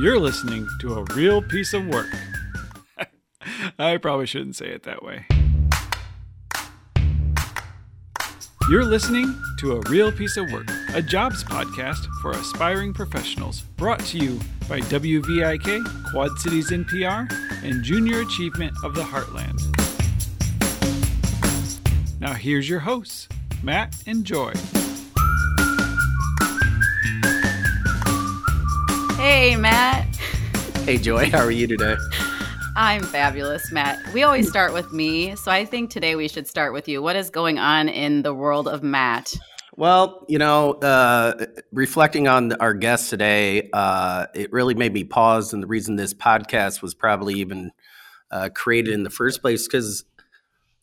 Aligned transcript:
You're 0.00 0.20
listening 0.20 0.68
to 0.78 0.94
a 0.94 1.02
real 1.16 1.42
piece 1.42 1.74
of 1.74 1.84
work. 1.88 2.06
I 3.80 3.96
probably 3.96 4.26
shouldn't 4.26 4.54
say 4.54 4.68
it 4.68 4.84
that 4.84 5.02
way. 5.02 5.26
You're 8.70 8.84
listening 8.84 9.34
to 9.58 9.72
A 9.72 9.80
Real 9.90 10.12
Piece 10.12 10.36
of 10.36 10.52
Work, 10.52 10.68
a 10.94 11.02
jobs 11.02 11.42
podcast 11.42 12.06
for 12.22 12.30
aspiring 12.30 12.94
professionals, 12.94 13.62
brought 13.62 13.98
to 14.00 14.18
you 14.18 14.38
by 14.68 14.78
WVIK, 14.82 16.12
Quad 16.12 16.38
Cities 16.38 16.70
NPR, 16.70 17.28
and 17.64 17.82
Junior 17.82 18.20
Achievement 18.20 18.76
of 18.84 18.94
the 18.94 19.02
Heartland. 19.02 19.58
Now, 22.20 22.34
here's 22.34 22.68
your 22.68 22.80
hosts, 22.80 23.28
Matt 23.64 23.96
and 24.06 24.24
Joy. 24.24 24.52
Hey, 29.30 29.56
Matt. 29.56 30.16
Hey, 30.86 30.96
Joy, 30.96 31.28
how 31.28 31.40
are 31.40 31.50
you 31.50 31.66
today? 31.66 31.96
I'm 32.76 33.02
fabulous, 33.02 33.70
Matt. 33.70 34.14
We 34.14 34.22
always 34.22 34.48
start 34.48 34.72
with 34.72 34.90
me, 34.90 35.36
so 35.36 35.50
I 35.50 35.66
think 35.66 35.90
today 35.90 36.16
we 36.16 36.28
should 36.28 36.48
start 36.48 36.72
with 36.72 36.88
you. 36.88 37.02
What 37.02 37.14
is 37.14 37.28
going 37.28 37.58
on 37.58 37.90
in 37.90 38.22
the 38.22 38.32
world 38.32 38.66
of 38.66 38.82
Matt? 38.82 39.34
Well, 39.76 40.24
you 40.30 40.38
know, 40.38 40.72
uh, 40.76 41.44
reflecting 41.72 42.26
on 42.26 42.54
our 42.54 42.72
guest 42.72 43.10
today, 43.10 43.68
uh, 43.74 44.28
it 44.34 44.50
really 44.50 44.72
made 44.72 44.94
me 44.94 45.04
pause. 45.04 45.52
And 45.52 45.62
the 45.62 45.66
reason 45.66 45.96
this 45.96 46.14
podcast 46.14 46.80
was 46.80 46.94
probably 46.94 47.34
even 47.34 47.70
uh, 48.30 48.48
created 48.54 48.94
in 48.94 49.02
the 49.02 49.10
first 49.10 49.42
place 49.42 49.68
because 49.68 50.06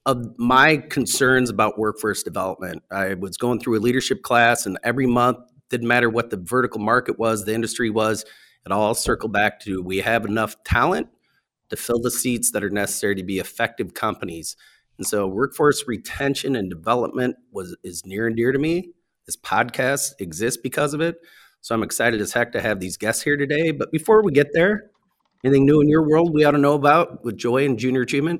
of 0.06 0.38
my 0.38 0.78
concerns 0.78 1.50
about 1.50 1.80
workforce 1.80 2.22
development. 2.22 2.84
I 2.92 3.16
was 3.16 3.38
going 3.38 3.60
through 3.60 3.80
a 3.80 3.82
leadership 3.82 4.22
class, 4.22 4.68
and 4.68 4.78
every 4.84 5.08
month, 5.08 5.40
didn't 5.76 5.88
matter 5.88 6.10
what 6.10 6.30
the 6.30 6.38
vertical 6.38 6.80
market 6.80 7.20
was, 7.20 7.46
the 7.46 7.54
industry 7.54 7.90
was, 7.90 8.26
it 8.66 8.72
all 8.72 8.96
circled 8.96 9.32
back 9.32 9.60
to 9.62 9.82
we 9.82 9.98
have 9.98 10.26
enough 10.26 10.56
talent 10.64 11.08
to 11.70 11.76
fill 11.76 12.00
the 12.00 12.12
seats 12.12 12.52
that 12.52 12.64
are 12.64 12.70
necessary 12.70 13.16
to 13.16 13.24
be 13.24 13.40
effective 13.40 13.94
companies. 13.94 14.56
And 14.98 15.06
so 15.06 15.28
workforce 15.28 15.88
retention 15.88 16.56
and 16.56 16.70
development 16.70 17.36
was 17.52 17.76
is 17.84 18.06
near 18.06 18.28
and 18.28 18.36
dear 18.36 18.52
to 18.52 18.60
me. 18.60 18.92
This 19.26 19.36
podcast 19.36 20.14
exists 20.20 20.60
because 20.62 20.94
of 20.94 21.02
it. 21.02 21.18
So 21.62 21.76
I'm 21.76 21.84
excited 21.84 22.22
as 22.22 22.32
heck 22.32 22.52
to 22.54 22.62
have 22.62 22.80
these 22.80 22.96
guests 22.96 23.24
here 23.24 23.38
today. 23.38 23.72
But 23.72 23.92
before 23.92 24.24
we 24.24 24.32
get 24.32 24.48
there, 24.54 24.92
anything 25.44 25.66
new 25.66 25.82
in 25.82 25.90
your 25.90 26.08
world 26.08 26.34
we 26.34 26.46
ought 26.46 26.52
to 26.52 26.58
know 26.58 26.76
about 26.76 27.26
with 27.26 27.38
Joy 27.38 27.66
and 27.66 27.78
Junior 27.78 28.02
Achievement? 28.02 28.40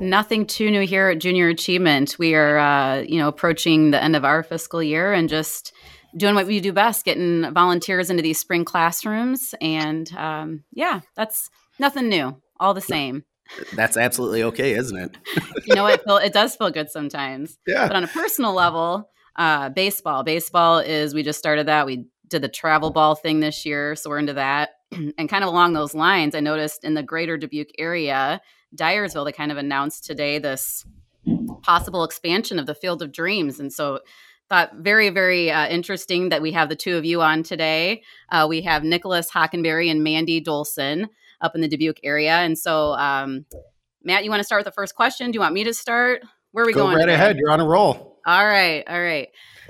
Nothing 0.00 0.46
too 0.46 0.70
new 0.70 0.86
here 0.86 1.08
at 1.08 1.18
Junior 1.18 1.48
Achievement. 1.48 2.16
We 2.18 2.34
are, 2.34 2.58
uh, 2.58 3.00
you 3.00 3.18
know, 3.18 3.26
approaching 3.26 3.90
the 3.90 4.02
end 4.02 4.14
of 4.14 4.24
our 4.24 4.44
fiscal 4.44 4.82
year 4.82 5.12
and 5.12 5.28
just 5.28 5.72
doing 6.16 6.34
what 6.34 6.46
we 6.46 6.60
do 6.60 6.72
best, 6.72 7.04
getting 7.04 7.52
volunteers 7.52 8.10
into 8.10 8.22
these 8.22 8.38
spring 8.38 8.64
classrooms. 8.64 9.54
And 9.60 10.12
um, 10.16 10.64
yeah, 10.72 11.00
that's 11.16 11.50
Nothing 11.80 12.10
new, 12.10 12.36
all 12.60 12.74
the 12.74 12.82
same. 12.82 13.24
That's 13.74 13.96
absolutely 13.96 14.42
okay, 14.44 14.74
isn't 14.74 14.96
it? 14.96 15.16
you 15.64 15.74
know, 15.74 15.82
what? 15.82 16.04
feel, 16.04 16.18
it 16.18 16.34
does 16.34 16.54
feel 16.54 16.70
good 16.70 16.90
sometimes. 16.90 17.56
Yeah. 17.66 17.88
But 17.88 17.96
on 17.96 18.04
a 18.04 18.08
personal 18.08 18.52
level, 18.52 19.08
uh, 19.36 19.70
baseball. 19.70 20.22
Baseball 20.22 20.78
is, 20.78 21.14
we 21.14 21.22
just 21.22 21.38
started 21.38 21.68
that. 21.68 21.86
We 21.86 22.04
did 22.28 22.42
the 22.42 22.48
travel 22.48 22.90
ball 22.90 23.14
thing 23.14 23.40
this 23.40 23.64
year. 23.64 23.96
So 23.96 24.10
we're 24.10 24.18
into 24.18 24.34
that. 24.34 24.72
and 24.92 25.28
kind 25.28 25.42
of 25.42 25.48
along 25.48 25.72
those 25.72 25.94
lines, 25.94 26.34
I 26.34 26.40
noticed 26.40 26.84
in 26.84 26.92
the 26.92 27.02
greater 27.02 27.38
Dubuque 27.38 27.72
area, 27.78 28.42
Dyersville, 28.76 29.24
they 29.24 29.32
kind 29.32 29.50
of 29.50 29.56
announced 29.56 30.04
today 30.04 30.38
this 30.38 30.84
possible 31.62 32.04
expansion 32.04 32.58
of 32.58 32.66
the 32.66 32.74
Field 32.74 33.00
of 33.00 33.10
Dreams. 33.10 33.58
And 33.58 33.72
so 33.72 34.00
thought 34.50 34.74
very, 34.74 35.08
very 35.08 35.50
uh, 35.50 35.68
interesting 35.68 36.28
that 36.28 36.42
we 36.42 36.52
have 36.52 36.68
the 36.68 36.76
two 36.76 36.96
of 36.96 37.04
you 37.06 37.22
on 37.22 37.42
today. 37.42 38.02
Uh, 38.28 38.46
we 38.48 38.60
have 38.62 38.82
Nicholas 38.84 39.30
Hockenberry 39.30 39.90
and 39.90 40.04
Mandi 40.04 40.42
Dolson 40.42 41.06
up 41.40 41.54
in 41.54 41.62
the 41.62 41.68
Dubuque 41.68 42.00
area. 42.02 42.34
And 42.34 42.58
so, 42.58 42.92
um, 42.92 43.46
Matt, 44.02 44.24
you 44.24 44.30
want 44.30 44.40
to 44.40 44.44
start 44.44 44.58
with 44.60 44.66
the 44.66 44.72
first 44.72 44.94
question? 44.94 45.30
Do 45.30 45.36
you 45.36 45.40
want 45.40 45.54
me 45.54 45.64
to 45.64 45.72
start? 45.72 46.22
Where 46.50 46.64
are 46.64 46.66
we 46.66 46.72
Go 46.72 46.82
going? 46.82 46.96
Right 46.96 47.02
today? 47.02 47.14
ahead. 47.14 47.38
You're 47.38 47.52
on 47.52 47.60
a 47.60 47.64
roll. 47.64 48.18
All 48.26 48.44
right. 48.44 48.84
All 48.86 49.00
right. 49.00 49.28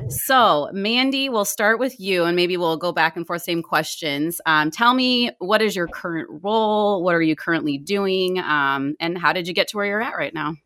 So, 0.09 0.71
Mandi, 0.73 1.29
we'll 1.29 1.45
start 1.45 1.79
with 1.79 2.01
you 2.01 2.25
and 2.25 2.35
maybe 2.35 2.57
we'll 2.57 2.79
go 2.79 2.91
back 2.91 3.17
and 3.17 3.27
forth, 3.27 3.43
same 3.43 3.63
questions. 3.63 4.41
Um, 4.47 4.71
tell 4.71 4.95
me, 4.95 5.31
what 5.39 5.61
is 5.61 5.77
your 5.77 5.89
current 5.89 6.29
role? 6.43 7.03
What 7.05 7.15
are 7.15 7.23
you 7.23 7.37
currently 7.37 7.77
doing? 7.77 8.39
Um, 8.39 8.97
and 8.99 9.19
how 9.19 9.35
did 9.35 9.47
you 9.47 9.53
get 9.53 9.69
to 9.69 9.77
where 9.77 9.87
you're 9.87 10.03
at 10.03 10.17
right 10.17 10.33
now? 10.33 10.57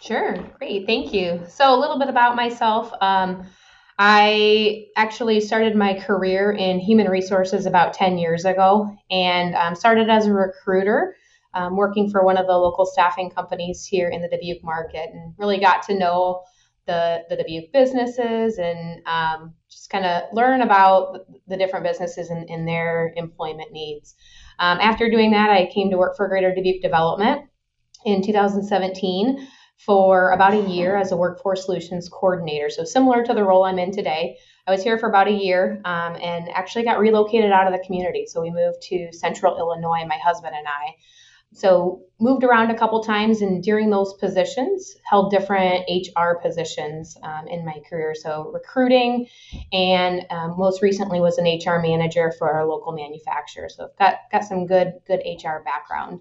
Sure. 0.00 0.36
Great. 0.58 0.86
Thank 0.86 1.12
you. 1.12 1.42
So, 1.48 1.74
a 1.74 1.78
little 1.78 1.98
bit 1.98 2.08
about 2.08 2.36
myself. 2.36 2.92
Um, 3.00 3.44
I 3.98 4.86
actually 4.96 5.40
started 5.40 5.76
my 5.76 5.94
career 5.94 6.50
in 6.52 6.80
human 6.80 7.08
resources 7.08 7.66
about 7.66 7.94
10 7.94 8.18
years 8.18 8.44
ago 8.44 8.96
and 9.10 9.54
um, 9.54 9.74
started 9.76 10.10
as 10.10 10.26
a 10.26 10.32
recruiter, 10.32 11.14
um, 11.54 11.76
working 11.76 12.10
for 12.10 12.24
one 12.24 12.36
of 12.36 12.46
the 12.46 12.58
local 12.58 12.86
staffing 12.86 13.30
companies 13.30 13.84
here 13.84 14.08
in 14.08 14.20
the 14.20 14.28
Dubuque 14.28 14.64
market, 14.64 15.10
and 15.12 15.34
really 15.38 15.60
got 15.60 15.84
to 15.84 15.96
know 15.96 16.42
the, 16.86 17.22
the 17.28 17.36
Dubuque 17.36 17.72
businesses 17.72 18.58
and 18.58 19.00
um, 19.06 19.54
just 19.70 19.90
kind 19.90 20.04
of 20.04 20.24
learn 20.32 20.60
about 20.60 21.20
the 21.46 21.56
different 21.56 21.84
businesses 21.84 22.30
and, 22.30 22.50
and 22.50 22.66
their 22.66 23.12
employment 23.16 23.70
needs. 23.70 24.16
Um, 24.58 24.78
after 24.80 25.08
doing 25.08 25.30
that, 25.30 25.50
I 25.50 25.70
came 25.72 25.90
to 25.90 25.96
work 25.96 26.16
for 26.16 26.28
Greater 26.28 26.52
Dubuque 26.52 26.82
Development 26.82 27.42
in 28.04 28.22
2017 28.22 29.48
for 29.78 30.30
about 30.30 30.54
a 30.54 30.68
year 30.68 30.96
as 30.96 31.12
a 31.12 31.16
workforce 31.16 31.64
solutions 31.64 32.08
coordinator. 32.08 32.70
So, 32.70 32.84
similar 32.84 33.24
to 33.24 33.34
the 33.34 33.44
role 33.44 33.64
I'm 33.64 33.78
in 33.78 33.92
today, 33.92 34.36
I 34.66 34.70
was 34.70 34.82
here 34.82 34.98
for 34.98 35.08
about 35.08 35.28
a 35.28 35.32
year 35.32 35.80
um, 35.84 36.16
and 36.16 36.48
actually 36.50 36.84
got 36.84 36.98
relocated 36.98 37.52
out 37.52 37.66
of 37.66 37.72
the 37.72 37.84
community. 37.84 38.26
So, 38.26 38.40
we 38.40 38.50
moved 38.50 38.82
to 38.84 39.12
central 39.12 39.58
Illinois, 39.58 40.04
my 40.06 40.18
husband 40.18 40.54
and 40.56 40.66
I. 40.66 40.94
So, 41.52 42.02
moved 42.20 42.44
around 42.44 42.70
a 42.70 42.78
couple 42.78 43.02
times 43.02 43.42
and 43.42 43.62
during 43.62 43.90
those 43.90 44.14
positions, 44.14 44.96
held 45.04 45.30
different 45.30 45.84
HR 45.88 46.38
positions 46.40 47.16
um, 47.22 47.46
in 47.48 47.64
my 47.64 47.80
career. 47.88 48.14
So, 48.14 48.50
recruiting, 48.54 49.26
and 49.72 50.24
um, 50.30 50.54
most 50.56 50.82
recently 50.82 51.20
was 51.20 51.38
an 51.38 51.44
HR 51.44 51.80
manager 51.80 52.32
for 52.38 52.50
our 52.50 52.66
local 52.66 52.92
manufacturer. 52.92 53.68
So, 53.68 53.84
I've 53.84 53.98
got, 53.98 54.14
got 54.32 54.44
some 54.44 54.66
good, 54.66 54.94
good 55.06 55.20
HR 55.26 55.62
background. 55.64 56.20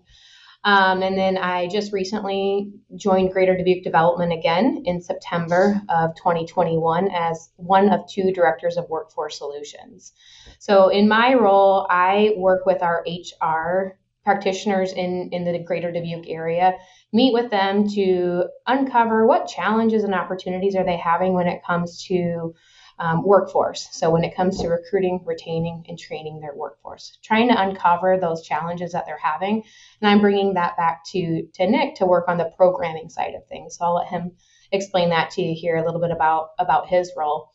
Um, 0.65 1.03
and 1.03 1.17
then 1.17 1.37
I 1.37 1.67
just 1.67 1.91
recently 1.91 2.71
joined 2.95 3.33
Greater 3.33 3.57
Dubuque 3.57 3.83
Development 3.83 4.31
again 4.31 4.83
in 4.85 5.01
September 5.01 5.81
of 5.89 6.15
2021 6.15 7.09
as 7.13 7.49
one 7.57 7.89
of 7.89 8.07
two 8.07 8.31
directors 8.31 8.77
of 8.77 8.89
workforce 8.89 9.37
solutions. 9.37 10.13
So, 10.59 10.87
in 10.87 11.09
my 11.09 11.33
role, 11.33 11.85
I 11.89 12.33
work 12.37 12.65
with 12.65 12.81
our 12.81 13.05
HR 13.05 13.97
practitioners 14.23 14.93
in, 14.93 15.29
in 15.31 15.43
the 15.43 15.59
Greater 15.59 15.91
Dubuque 15.91 16.29
area, 16.29 16.75
meet 17.11 17.33
with 17.33 17.51
them 17.51 17.89
to 17.89 18.45
uncover 18.65 19.25
what 19.27 19.47
challenges 19.47 20.05
and 20.05 20.15
opportunities 20.15 20.75
are 20.75 20.85
they 20.85 20.95
having 20.95 21.33
when 21.33 21.47
it 21.47 21.61
comes 21.65 22.05
to 22.05 22.55
um, 22.99 23.23
workforce. 23.23 23.89
So 23.91 24.09
when 24.09 24.23
it 24.23 24.35
comes 24.35 24.59
to 24.59 24.67
recruiting, 24.67 25.21
retaining, 25.25 25.85
and 25.89 25.97
training 25.97 26.39
their 26.39 26.55
workforce, 26.55 27.17
trying 27.23 27.49
to 27.49 27.61
uncover 27.61 28.17
those 28.17 28.45
challenges 28.45 28.91
that 28.91 29.05
they're 29.05 29.17
having, 29.17 29.63
and 30.01 30.09
I'm 30.09 30.21
bringing 30.21 30.53
that 30.53 30.77
back 30.77 31.03
to 31.11 31.47
to 31.53 31.67
Nic 31.67 31.95
to 31.95 32.05
work 32.05 32.27
on 32.27 32.37
the 32.37 32.51
programming 32.55 33.09
side 33.09 33.33
of 33.35 33.47
things. 33.47 33.77
So 33.77 33.85
I'll 33.85 33.95
let 33.95 34.07
him 34.07 34.31
explain 34.71 35.09
that 35.09 35.31
to 35.31 35.41
you 35.41 35.55
here 35.55 35.77
a 35.77 35.85
little 35.85 36.01
bit 36.01 36.11
about 36.11 36.49
about 36.59 36.87
his 36.87 37.11
role. 37.17 37.51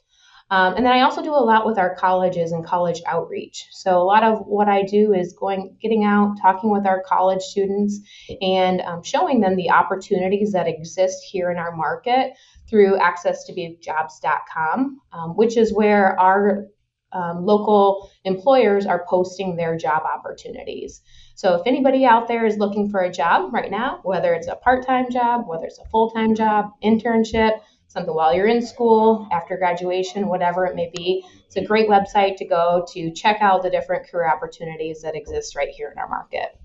Um, 0.51 0.77
and 0.77 0.87
then 0.87 0.93
I 0.93 1.03
also 1.03 1.23
do 1.23 1.35
a 1.35 1.45
lot 1.45 1.67
with 1.67 1.77
our 1.79 1.95
colleges 1.95 2.53
and 2.53 2.65
college 2.65 3.03
outreach. 3.07 3.67
So 3.71 4.01
a 4.01 4.05
lot 4.05 4.23
of 4.23 4.47
what 4.47 4.69
I 4.69 4.83
do 4.83 5.13
is 5.13 5.35
going, 5.39 5.77
getting 5.81 6.05
out, 6.05 6.39
talking 6.41 6.71
with 6.71 6.87
our 6.87 7.03
college 7.03 7.43
students, 7.43 8.01
and 8.41 8.81
um, 8.81 9.03
showing 9.03 9.41
them 9.41 9.57
the 9.57 9.69
opportunities 9.71 10.53
that 10.53 10.67
exist 10.67 11.23
here 11.23 11.51
in 11.51 11.59
our 11.59 11.77
market 11.77 12.33
through 12.69 12.99
access2jobs.com, 12.99 15.01
um, 15.13 15.37
which 15.37 15.59
is 15.59 15.73
where 15.73 16.19
our 16.19 16.67
um, 17.13 17.45
local 17.45 18.11
employers 18.25 18.87
are 18.87 19.05
posting 19.09 19.57
their 19.57 19.77
job 19.77 20.03
opportunities. 20.03 21.03
So 21.35 21.55
if 21.55 21.63
anybody 21.67 22.05
out 22.05 22.29
there 22.29 22.47
is 22.47 22.59
looking 22.59 22.91
for 22.91 23.01
a 23.01 23.13
job 23.13 23.55
right 23.55 23.71
now, 23.71 24.01
whether 24.03 24.35
it's 24.35 24.49
a 24.49 24.57
part-time 24.57 25.11
job, 25.11 25.47
whether 25.47 25.65
it's 25.65 25.79
a 25.79 25.87
full-time 25.87 26.35
job, 26.35 26.73
internship, 26.83 27.61
something 27.89 28.15
while 28.15 28.35
you're 28.35 28.47
in 28.47 28.63
school, 28.63 29.27
after 29.33 29.57
graduation, 29.57 30.29
whatever 30.29 30.67
it 30.67 30.77
may 30.77 30.91
be, 30.95 31.25
it's 31.47 31.57
a 31.57 31.65
great 31.65 31.89
website 31.89 32.37
to 32.37 32.45
go 32.45 32.87
to 32.93 33.11
check 33.13 33.39
out 33.41 33.63
the 33.63 33.71
different 33.71 34.09
career 34.09 34.29
opportunities 34.29 35.03
that 35.03 35.17
exist 35.17 35.57
right 35.57 35.71
here 35.71 35.91
in 35.91 35.99
our 35.99 36.09
market. 36.09 36.59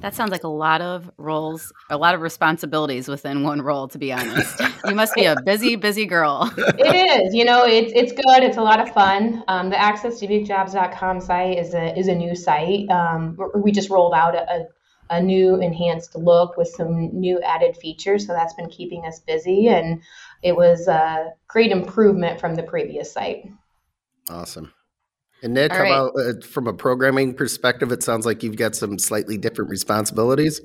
That 0.00 0.14
sounds 0.14 0.30
like 0.30 0.44
a 0.44 0.48
lot 0.48 0.80
of 0.80 1.10
roles, 1.18 1.72
a 1.90 1.96
lot 1.96 2.14
of 2.14 2.22
responsibilities 2.22 3.06
within 3.06 3.42
one 3.42 3.60
role, 3.60 3.86
to 3.88 3.98
be 3.98 4.12
honest. 4.12 4.60
you 4.86 4.94
must 4.94 5.14
be 5.14 5.26
a 5.26 5.36
busy, 5.42 5.76
busy 5.76 6.06
girl. 6.06 6.50
it 6.56 7.20
is. 7.20 7.34
You 7.34 7.44
know, 7.44 7.66
it's 7.66 7.92
it's 7.94 8.12
good. 8.12 8.42
It's 8.42 8.56
a 8.56 8.62
lot 8.62 8.80
of 8.80 8.92
fun. 8.94 9.44
Um, 9.46 9.68
the 9.68 9.76
access2jobs.com 9.76 11.20
site 11.20 11.58
is 11.58 11.74
a 11.74 11.98
is 11.98 12.08
a 12.08 12.14
new 12.14 12.34
site. 12.34 12.88
Um, 12.88 13.36
we 13.54 13.72
just 13.72 13.90
rolled 13.90 14.14
out 14.14 14.34
a, 14.34 14.68
a 15.10 15.20
new 15.20 15.60
enhanced 15.60 16.16
look 16.16 16.56
with 16.56 16.68
some 16.68 17.10
new 17.20 17.38
added 17.42 17.76
features. 17.76 18.26
So 18.26 18.32
that's 18.32 18.54
been 18.54 18.70
keeping 18.70 19.04
us 19.04 19.20
busy, 19.20 19.68
and 19.68 20.00
it 20.42 20.56
was 20.56 20.88
a 20.88 21.32
great 21.48 21.70
improvement 21.70 22.40
from 22.40 22.54
the 22.54 22.62
previous 22.62 23.12
site. 23.12 23.48
Awesome. 24.28 24.72
And 25.42 25.54
Nic, 25.54 25.70
All 25.70 25.76
how 25.78 25.82
right. 25.82 25.92
about 25.92 26.12
uh, 26.16 26.46
from 26.46 26.66
a 26.66 26.72
programming 26.72 27.34
perspective? 27.34 27.92
It 27.92 28.02
sounds 28.02 28.26
like 28.26 28.42
you've 28.42 28.56
got 28.56 28.74
some 28.74 28.98
slightly 28.98 29.38
different 29.38 29.70
responsibilities. 29.70 30.60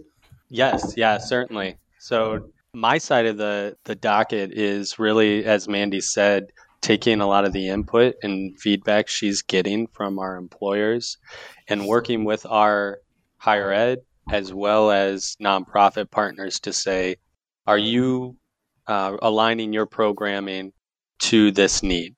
Yes, 0.49 0.93
yeah, 0.97 1.17
certainly. 1.17 1.77
So 1.99 2.49
my 2.73 2.97
side 2.97 3.25
of 3.25 3.37
the 3.37 3.77
the 3.85 3.95
docket 3.95 4.51
is 4.51 4.99
really, 4.99 5.45
as 5.45 5.67
Mandi 5.67 6.01
said, 6.01 6.47
taking 6.81 7.21
a 7.21 7.27
lot 7.27 7.45
of 7.45 7.53
the 7.53 7.69
input 7.69 8.15
and 8.21 8.59
feedback 8.59 9.07
she's 9.07 9.41
getting 9.41 9.87
from 9.87 10.19
our 10.19 10.35
employers 10.35 11.17
and 11.67 11.87
working 11.87 12.25
with 12.25 12.45
our 12.45 12.99
higher 13.37 13.71
ed 13.71 13.99
as 14.31 14.53
well 14.53 14.91
as 14.91 15.35
nonprofit 15.41 16.09
partners 16.11 16.59
to 16.59 16.73
say, 16.73 17.15
are 17.67 17.77
you 17.77 18.35
uh, 18.87 19.17
aligning 19.21 19.73
your 19.73 19.85
programming 19.85 20.73
to 21.19 21.51
this 21.51 21.83
need? 21.83 22.15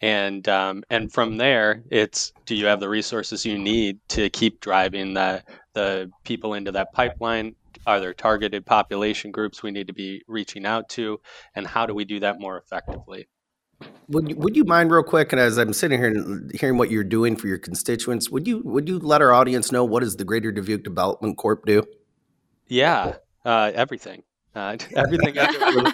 And 0.00 0.46
um, 0.48 0.84
and 0.90 1.10
from 1.10 1.38
there, 1.38 1.82
it's 1.90 2.32
do 2.44 2.54
you 2.54 2.66
have 2.66 2.80
the 2.80 2.88
resources 2.88 3.46
you 3.46 3.58
need 3.58 3.98
to 4.08 4.28
keep 4.30 4.60
driving 4.60 5.14
the 5.14 5.42
the 5.72 6.10
people 6.24 6.54
into 6.54 6.72
that 6.72 6.92
pipeline? 6.92 7.54
Are 7.86 8.00
there 8.00 8.12
targeted 8.12 8.66
population 8.66 9.30
groups 9.30 9.62
we 9.62 9.70
need 9.70 9.86
to 9.86 9.94
be 9.94 10.22
reaching 10.26 10.66
out 10.66 10.88
to, 10.90 11.20
and 11.54 11.66
how 11.66 11.86
do 11.86 11.94
we 11.94 12.04
do 12.04 12.20
that 12.20 12.40
more 12.40 12.58
effectively? 12.58 13.28
Would 14.08 14.30
you, 14.30 14.36
would 14.36 14.56
you 14.56 14.64
mind 14.64 14.90
real 14.90 15.02
quick? 15.02 15.32
And 15.32 15.40
as 15.40 15.58
I'm 15.58 15.72
sitting 15.72 15.98
here 15.98 16.08
and 16.08 16.50
hearing 16.52 16.78
what 16.78 16.90
you're 16.90 17.04
doing 17.04 17.36
for 17.36 17.46
your 17.46 17.58
constituents, 17.58 18.30
would 18.30 18.46
you 18.46 18.62
would 18.64 18.88
you 18.88 18.98
let 18.98 19.20
our 19.20 19.32
audience 19.32 19.72
know 19.72 19.84
what 19.84 20.00
does 20.00 20.16
the 20.16 20.24
Greater 20.24 20.52
Dubuque 20.52 20.84
Development 20.84 21.36
Corp 21.36 21.66
do? 21.66 21.82
Yeah, 22.68 23.16
uh, 23.44 23.72
everything, 23.74 24.22
uh, 24.56 24.76
everything. 24.96 25.36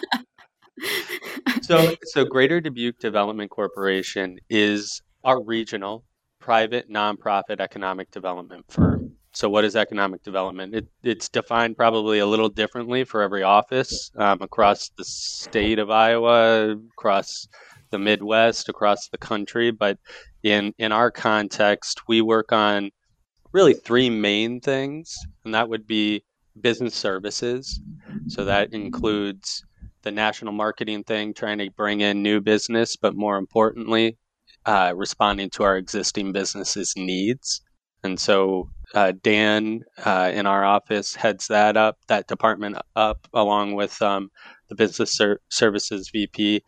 so 1.62 1.94
so 2.05 2.25
Greater 2.25 2.61
Dubuque 2.61 2.99
Development 2.99 3.50
Corporation 3.50 4.38
is 4.49 5.03
our 5.25 5.43
regional 5.43 6.05
private 6.41 6.91
nonprofit 6.91 7.61
economic 7.61 8.11
development 8.11 8.64
firm. 8.69 9.12
So, 9.35 9.49
what 9.49 9.64
is 9.64 9.76
economic 9.76 10.23
development? 10.23 10.75
It, 10.75 10.87
it's 11.03 11.29
defined 11.29 11.76
probably 11.76 12.19
a 12.19 12.26
little 12.26 12.50
differently 12.50 13.05
for 13.05 13.23
every 13.23 13.43
office 13.43 14.11
um, 14.17 14.43
across 14.43 14.91
the 14.99 15.05
state 15.05 15.79
of 15.79 15.91
Iowa, 15.91 16.76
across 16.93 17.49
the 17.91 17.99
Midwest, 17.99 18.69
across 18.69 19.08
the 19.08 19.19
country. 19.19 19.70
But 19.70 19.99
in 20.43 20.75
in 20.79 20.93
our 20.93 21.11
context, 21.11 22.03
we 22.08 22.20
work 22.20 22.53
on 22.53 22.91
really 23.53 23.73
three 23.73 24.11
main 24.11 24.61
things, 24.61 25.17
and 25.44 25.55
that 25.55 25.70
would 25.70 25.87
be 25.87 26.25
business 26.61 26.95
services. 26.95 27.81
So 28.29 28.45
that 28.45 28.73
includes 28.73 29.65
the 30.03 30.11
national 30.11 30.53
marketing 30.53 31.05
thing, 31.05 31.33
trying 31.35 31.59
to 31.59 31.71
bring 31.71 32.01
in 32.01 32.23
new 32.23 32.41
business, 32.41 32.97
but 32.97 33.15
more 33.15 33.39
importantly, 33.39 34.19
uh, 34.67 34.93
responding 34.95 35.51
to 35.51 35.63
our 35.63 35.77
existing 35.77 36.33
businesses' 36.33 36.95
needs. 36.97 37.63
And 38.05 38.19
so 38.19 38.71
uh, 38.95 39.13
Dan 39.23 39.85
uh, 40.05 40.31
in 40.35 40.47
our 40.47 40.65
office 40.65 41.15
heads 41.15 41.47
that 41.49 41.77
up, 41.77 41.99
that 42.09 42.27
department 42.27 42.77
up, 42.97 43.29
along 43.33 43.75
with 43.75 44.01
um, 44.03 44.31
the 44.69 44.75
business 44.75 45.13
ser- 45.13 45.41
services 45.51 46.11
VP, 46.13 46.63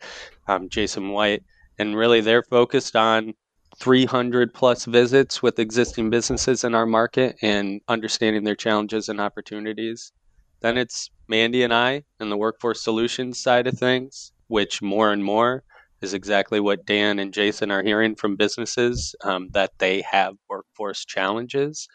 um, 0.47 0.69
Jason 0.69 1.09
White. 1.09 1.43
And 1.77 1.95
really, 1.95 2.21
they're 2.21 2.43
focused 2.43 2.95
on 2.95 3.33
300 3.79 4.53
plus 4.53 4.85
visits 4.85 5.41
with 5.43 5.59
existing 5.59 6.09
businesses 6.09 6.63
in 6.63 6.73
our 6.75 6.85
market 6.85 7.37
and 7.41 7.81
understanding 7.87 8.43
their 8.43 8.55
challenges 8.55 9.09
and 9.09 9.19
opportunities. 9.19 10.11
Then 10.61 10.77
it's 10.77 11.09
Mandi 11.27 11.63
and 11.63 11.73
I 11.73 12.03
and 12.19 12.31
the 12.31 12.37
workforce 12.37 12.81
solutions 12.81 13.39
side 13.39 13.67
of 13.67 13.77
things, 13.77 14.31
which 14.47 14.81
more 14.81 15.11
and 15.11 15.23
more 15.23 15.63
is 16.01 16.13
exactly 16.13 16.59
what 16.59 16.85
Dan 16.85 17.19
and 17.19 17.33
Jason 17.33 17.71
are 17.71 17.83
hearing 17.83 18.15
from 18.15 18.35
businesses 18.35 19.15
um, 19.23 19.49
that 19.51 19.71
they 19.79 20.01
have 20.01 20.35
workforce 20.49 21.03
challenges, 21.03 21.87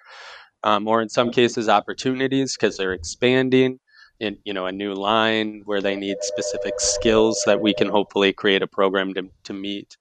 um, 0.62 0.86
or 0.86 1.00
in 1.00 1.08
some 1.08 1.30
cases 1.30 1.68
opportunities 1.68 2.56
because 2.56 2.76
they're 2.76 2.92
expanding 2.92 3.78
in 4.18 4.36
you 4.44 4.52
know 4.52 4.66
a 4.66 4.72
new 4.72 4.94
line 4.94 5.62
where 5.64 5.80
they 5.80 5.96
need 5.96 6.18
specific 6.22 6.78
skills 6.78 7.42
that 7.46 7.60
we 7.60 7.72
can 7.72 7.88
hopefully 7.88 8.32
create 8.32 8.62
a 8.62 8.66
program 8.66 9.14
to, 9.14 9.30
to 9.44 9.52
meet. 9.52 9.96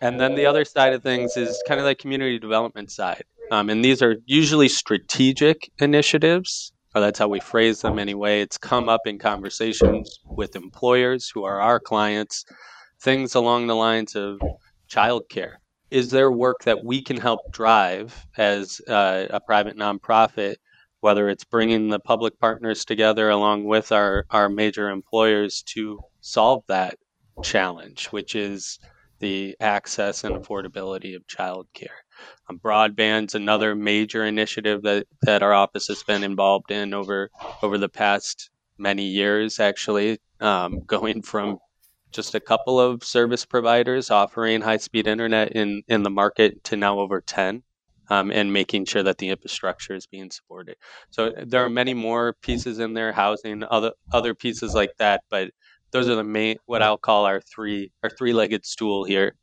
And 0.00 0.20
then 0.20 0.34
the 0.34 0.46
other 0.46 0.64
side 0.64 0.92
of 0.92 1.02
things 1.02 1.36
is 1.36 1.60
kind 1.66 1.80
of 1.80 1.86
the 1.86 1.94
community 1.94 2.38
development 2.38 2.90
side. 2.90 3.24
Um, 3.50 3.70
and 3.70 3.84
these 3.84 4.02
are 4.02 4.16
usually 4.26 4.68
strategic 4.68 5.70
initiatives, 5.78 6.72
or 6.94 7.00
that's 7.00 7.18
how 7.18 7.28
we 7.28 7.40
phrase 7.40 7.80
them 7.80 7.98
anyway. 7.98 8.40
It's 8.40 8.58
come 8.58 8.88
up 8.88 9.06
in 9.06 9.18
conversations 9.18 10.20
with 10.36 10.54
employers 10.54 11.30
who 11.32 11.44
are 11.44 11.60
our 11.60 11.80
clients 11.80 12.44
things 13.00 13.34
along 13.34 13.66
the 13.66 13.76
lines 13.76 14.14
of 14.16 14.40
childcare. 14.90 15.54
Is 15.90 16.10
there 16.10 16.30
work 16.30 16.64
that 16.64 16.84
we 16.84 17.02
can 17.02 17.16
help 17.16 17.40
drive 17.52 18.26
as 18.36 18.80
uh, 18.88 19.26
a 19.30 19.40
private 19.40 19.76
nonprofit, 19.76 20.56
whether 21.00 21.28
it's 21.28 21.44
bringing 21.44 21.88
the 21.88 22.00
public 22.00 22.38
partners 22.38 22.84
together 22.84 23.30
along 23.30 23.64
with 23.64 23.92
our, 23.92 24.26
our 24.30 24.48
major 24.48 24.90
employers 24.90 25.62
to 25.74 26.00
solve 26.20 26.64
that 26.68 26.98
challenge, 27.42 28.06
which 28.06 28.34
is 28.34 28.78
the 29.20 29.56
access 29.60 30.24
and 30.24 30.36
affordability 30.36 31.16
of 31.16 31.26
childcare? 31.26 32.04
Um, 32.48 32.58
broadband's 32.58 33.34
another 33.34 33.74
major 33.74 34.24
initiative 34.24 34.82
that, 34.82 35.06
that 35.22 35.42
our 35.42 35.52
office 35.52 35.88
has 35.88 36.02
been 36.02 36.24
involved 36.24 36.70
in 36.70 36.94
over 36.94 37.30
over 37.62 37.78
the 37.78 37.88
past 37.88 38.50
many 38.78 39.04
years, 39.04 39.60
actually, 39.60 40.18
um, 40.40 40.80
going 40.86 41.22
from 41.22 41.58
just 42.10 42.34
a 42.34 42.40
couple 42.40 42.80
of 42.80 43.04
service 43.04 43.44
providers 43.44 44.10
offering 44.10 44.60
high 44.60 44.76
speed 44.78 45.06
internet 45.06 45.52
in, 45.52 45.82
in 45.88 46.02
the 46.02 46.10
market 46.10 46.64
to 46.64 46.76
now 46.76 46.98
over 46.98 47.20
10 47.20 47.62
um, 48.10 48.30
and 48.30 48.52
making 48.52 48.86
sure 48.86 49.02
that 49.02 49.18
the 49.18 49.28
infrastructure 49.28 49.94
is 49.94 50.06
being 50.06 50.30
supported. 50.30 50.76
So 51.10 51.32
there 51.46 51.64
are 51.64 51.70
many 51.70 51.94
more 51.94 52.34
pieces 52.40 52.78
in 52.78 52.94
there, 52.94 53.12
housing, 53.12 53.62
other 53.70 53.92
other 54.12 54.34
pieces 54.34 54.74
like 54.74 54.92
that, 54.98 55.22
but 55.30 55.50
those 55.90 56.08
are 56.08 56.14
the 56.14 56.24
main 56.24 56.56
what 56.66 56.82
I'll 56.82 56.98
call 56.98 57.24
our 57.24 57.40
three 57.40 57.92
our 58.02 58.10
three 58.10 58.32
legged 58.32 58.66
stool 58.66 59.04
here. 59.04 59.34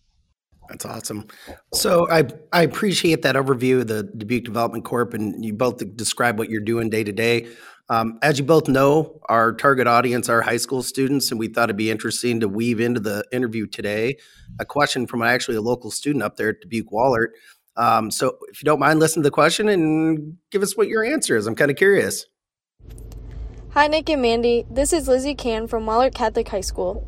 That's 0.70 0.86
awesome. 0.86 1.28
So 1.74 2.10
I 2.10 2.26
I 2.52 2.64
appreciate 2.64 3.22
that 3.22 3.36
overview 3.36 3.82
of 3.82 3.88
the 3.88 4.04
Dubuque 4.04 4.46
Development 4.46 4.84
Corp, 4.84 5.14
and 5.14 5.44
you 5.44 5.54
both 5.54 5.82
describe 5.96 6.40
what 6.40 6.50
you're 6.50 6.62
doing 6.62 6.90
day 6.90 7.04
to 7.04 7.12
day. 7.12 7.48
Um, 7.88 8.18
as 8.24 8.40
you 8.40 8.46
both 8.46 8.68
know, 8.68 9.20
our 9.30 9.54
target 9.54 9.86
audience 9.86 10.28
are 10.28 10.42
high 10.42 10.58
school 10.58 10.82
students, 10.82 11.30
and 11.30 11.40
we 11.40 11.48
thought 11.48 11.66
it'd 11.66 11.78
be 11.78 11.92
interesting 11.92 12.40
to 12.40 12.50
weave 12.50 12.80
into 12.80 13.00
the 13.00 13.24
interview 13.32 13.68
today 13.68 14.18
a 14.60 14.66
question 14.66 15.06
from 15.06 15.22
actually 15.22 15.58
a 15.58 15.62
local 15.62 15.92
student 15.92 16.24
up 16.24 16.36
there 16.36 16.50
at 16.50 16.62
Dubuque 16.62 16.90
Wahlert. 16.92 17.30
Um, 17.78 18.10
so, 18.10 18.38
if 18.50 18.62
you 18.62 18.66
don't 18.66 18.80
mind, 18.80 19.00
listen 19.00 19.22
to 19.22 19.28
the 19.28 19.32
question 19.32 19.70
and 19.70 20.38
give 20.50 20.64
us 20.64 20.76
what 20.76 20.88
your 20.88 21.04
answer 21.04 21.36
is. 21.38 21.46
I'm 21.46 21.56
kind 21.56 21.70
of 21.70 21.78
curious. 21.78 22.26
Hi, 23.76 23.88
Nic 23.88 24.10
and 24.10 24.22
Mandi. 24.22 24.66
This 24.72 24.94
is 24.94 25.10
Lizzie 25.10 25.36
Can 25.36 25.68
from 25.68 25.86
Wahlert 25.86 26.16
Catholic 26.16 26.48
High 26.48 26.62
School. 26.62 27.06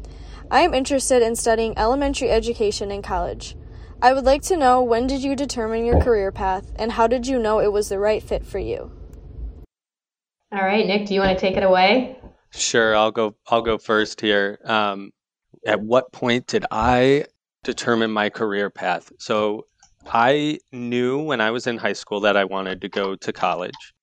I 0.52 0.64
am 0.64 0.74
interested 0.74 1.22
in 1.22 1.38
studying 1.38 1.74
elementary 1.78 2.30
education 2.30 2.92
in 2.92 3.02
college. 3.02 3.56
I 4.02 4.12
would 4.12 4.26
like 4.26 4.42
to 4.42 4.58
know 4.58 4.84
when 4.84 5.08
did 5.08 5.24
you 5.24 5.34
determine 5.34 5.86
your 5.86 6.02
career 6.02 6.30
path, 6.30 6.74
and 6.76 6.92
how 6.92 7.08
did 7.08 7.26
you 7.26 7.40
know 7.40 7.60
it 7.60 7.72
was 7.72 7.88
the 7.88 8.00
right 8.00 8.22
fit 8.22 8.46
for 8.46 8.60
you? 8.60 8.92
All 10.52 10.62
right, 10.62 10.86
Nic, 10.86 11.08
do 11.08 11.14
you 11.14 11.22
want 11.22 11.40
to 11.40 11.40
take 11.40 11.56
it 11.56 11.64
away? 11.64 12.20
Sure, 12.52 12.98
I'll 12.98 13.12
go. 13.12 13.38
I'll 13.48 13.62
go 13.62 13.78
first 13.78 14.20
here. 14.20 14.60
Um, 14.66 15.12
at 15.66 15.80
what 15.80 16.12
point 16.12 16.48
did 16.48 16.66
I 16.70 17.28
determine 17.64 18.12
my 18.12 18.30
career 18.30 18.70
path? 18.70 19.10
So 19.20 19.68
I 20.06 20.60
knew 20.74 21.22
when 21.22 21.40
I 21.40 21.52
was 21.52 21.66
in 21.66 21.78
high 21.78 21.94
school 21.94 22.20
that 22.20 22.36
I 22.36 22.44
wanted 22.44 22.82
to 22.82 22.90
go 22.90 23.16
to 23.16 23.32
college. 23.32 23.94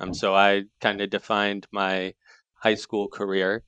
Um, 0.00 0.14
so 0.14 0.34
I 0.34 0.64
kind 0.80 1.00
of 1.00 1.10
defined 1.10 1.66
my 1.72 2.14
high 2.54 2.74
school 2.74 3.08
career 3.08 3.62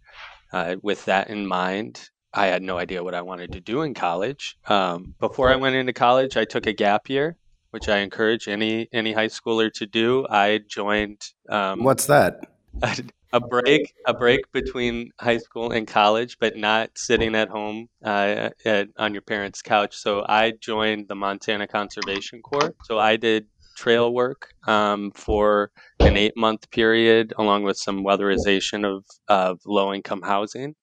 uh, 0.53 0.77
with 0.83 1.05
that 1.07 1.31
in 1.31 1.47
mind. 1.47 2.09
I 2.33 2.47
had 2.47 2.63
no 2.63 2.79
idea 2.79 3.03
what 3.03 3.15
I 3.15 3.23
wanted 3.23 3.53
to 3.53 3.61
do 3.61 3.83
in 3.83 3.95
college. 3.95 4.57
Um, 4.67 5.15
before 5.19 5.51
I 5.51 5.57
went 5.57 5.75
into 5.75 5.93
college, 5.93 6.37
I 6.37 6.45
took 6.45 6.67
a 6.67 6.73
gap 6.73 7.09
year 7.09 7.37
which 7.71 7.89
I 7.89 7.99
encourage 7.99 8.49
any 8.49 8.89
any 8.93 9.13
high 9.13 9.29
schooler 9.29 9.73
to 9.75 9.87
do. 9.87 10.27
I 10.29 10.61
joined. 10.69 11.21
Um, 11.49 11.83
What's 11.83 12.07
that? 12.07 12.41
A, 12.83 13.37
a, 13.37 13.41
break, 13.41 13.95
a 14.07 14.15
break 14.15 14.51
between 14.51 15.11
high 15.21 15.39
school 15.39 15.71
and 15.71 15.87
college, 15.87 16.37
but 16.41 16.57
not 16.57 16.91
sitting 16.97 17.37
at 17.37 17.49
home 17.49 17.89
uh, 18.05 18.51
at, 18.65 18.89
on 18.97 19.13
your 19.13 19.23
parents' 19.23 19.63
couch. 19.63 19.95
So 19.95 20.25
I 20.29 20.53
joined 20.53 21.07
the 21.07 21.15
Montana 21.15 21.69
Conservation 21.69 22.43
Corps. 22.43 22.75
So 22.85 22.99
I 22.99 23.17
did 23.17 23.47
trail 23.81 24.13
work 24.13 24.49
um, 24.67 25.11
for 25.15 25.71
an 26.05 26.17
eight 26.17 26.37
month 26.37 26.71
period, 26.71 27.33
along 27.39 27.65
with 27.65 27.79
some 27.79 28.05
weatherization 28.05 28.85
of, 28.85 29.05
of 29.29 29.61
low 29.67 29.93
income 29.95 30.23
housing. 30.23 30.75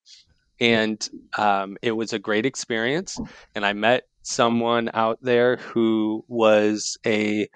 And 0.60 1.08
um, 1.36 1.76
it 1.82 1.92
was 1.92 2.12
a 2.12 2.18
great 2.18 2.46
experience. 2.46 3.20
And 3.54 3.64
I 3.64 3.72
met 3.72 4.04
someone 4.22 4.90
out 4.94 5.18
there 5.22 5.56
who 5.56 6.24
was 6.28 6.98
a 7.06 7.48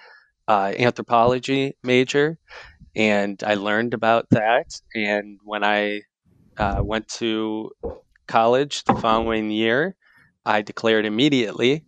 uh, 0.49 0.73
anthropology 0.79 1.77
major, 1.83 2.39
and 2.97 3.43
I 3.45 3.55
learned 3.55 3.95
about 3.95 4.27
that. 4.31 4.67
And 4.95 5.39
when 5.45 5.65
I 5.65 6.03
uh, 6.59 6.81
went 6.85 7.09
to 7.21 7.71
college 8.29 8.85
the 8.85 8.95
following 8.95 9.51
year, 9.51 9.97
I 10.45 10.63
declared 10.63 11.07
immediately 11.07 11.85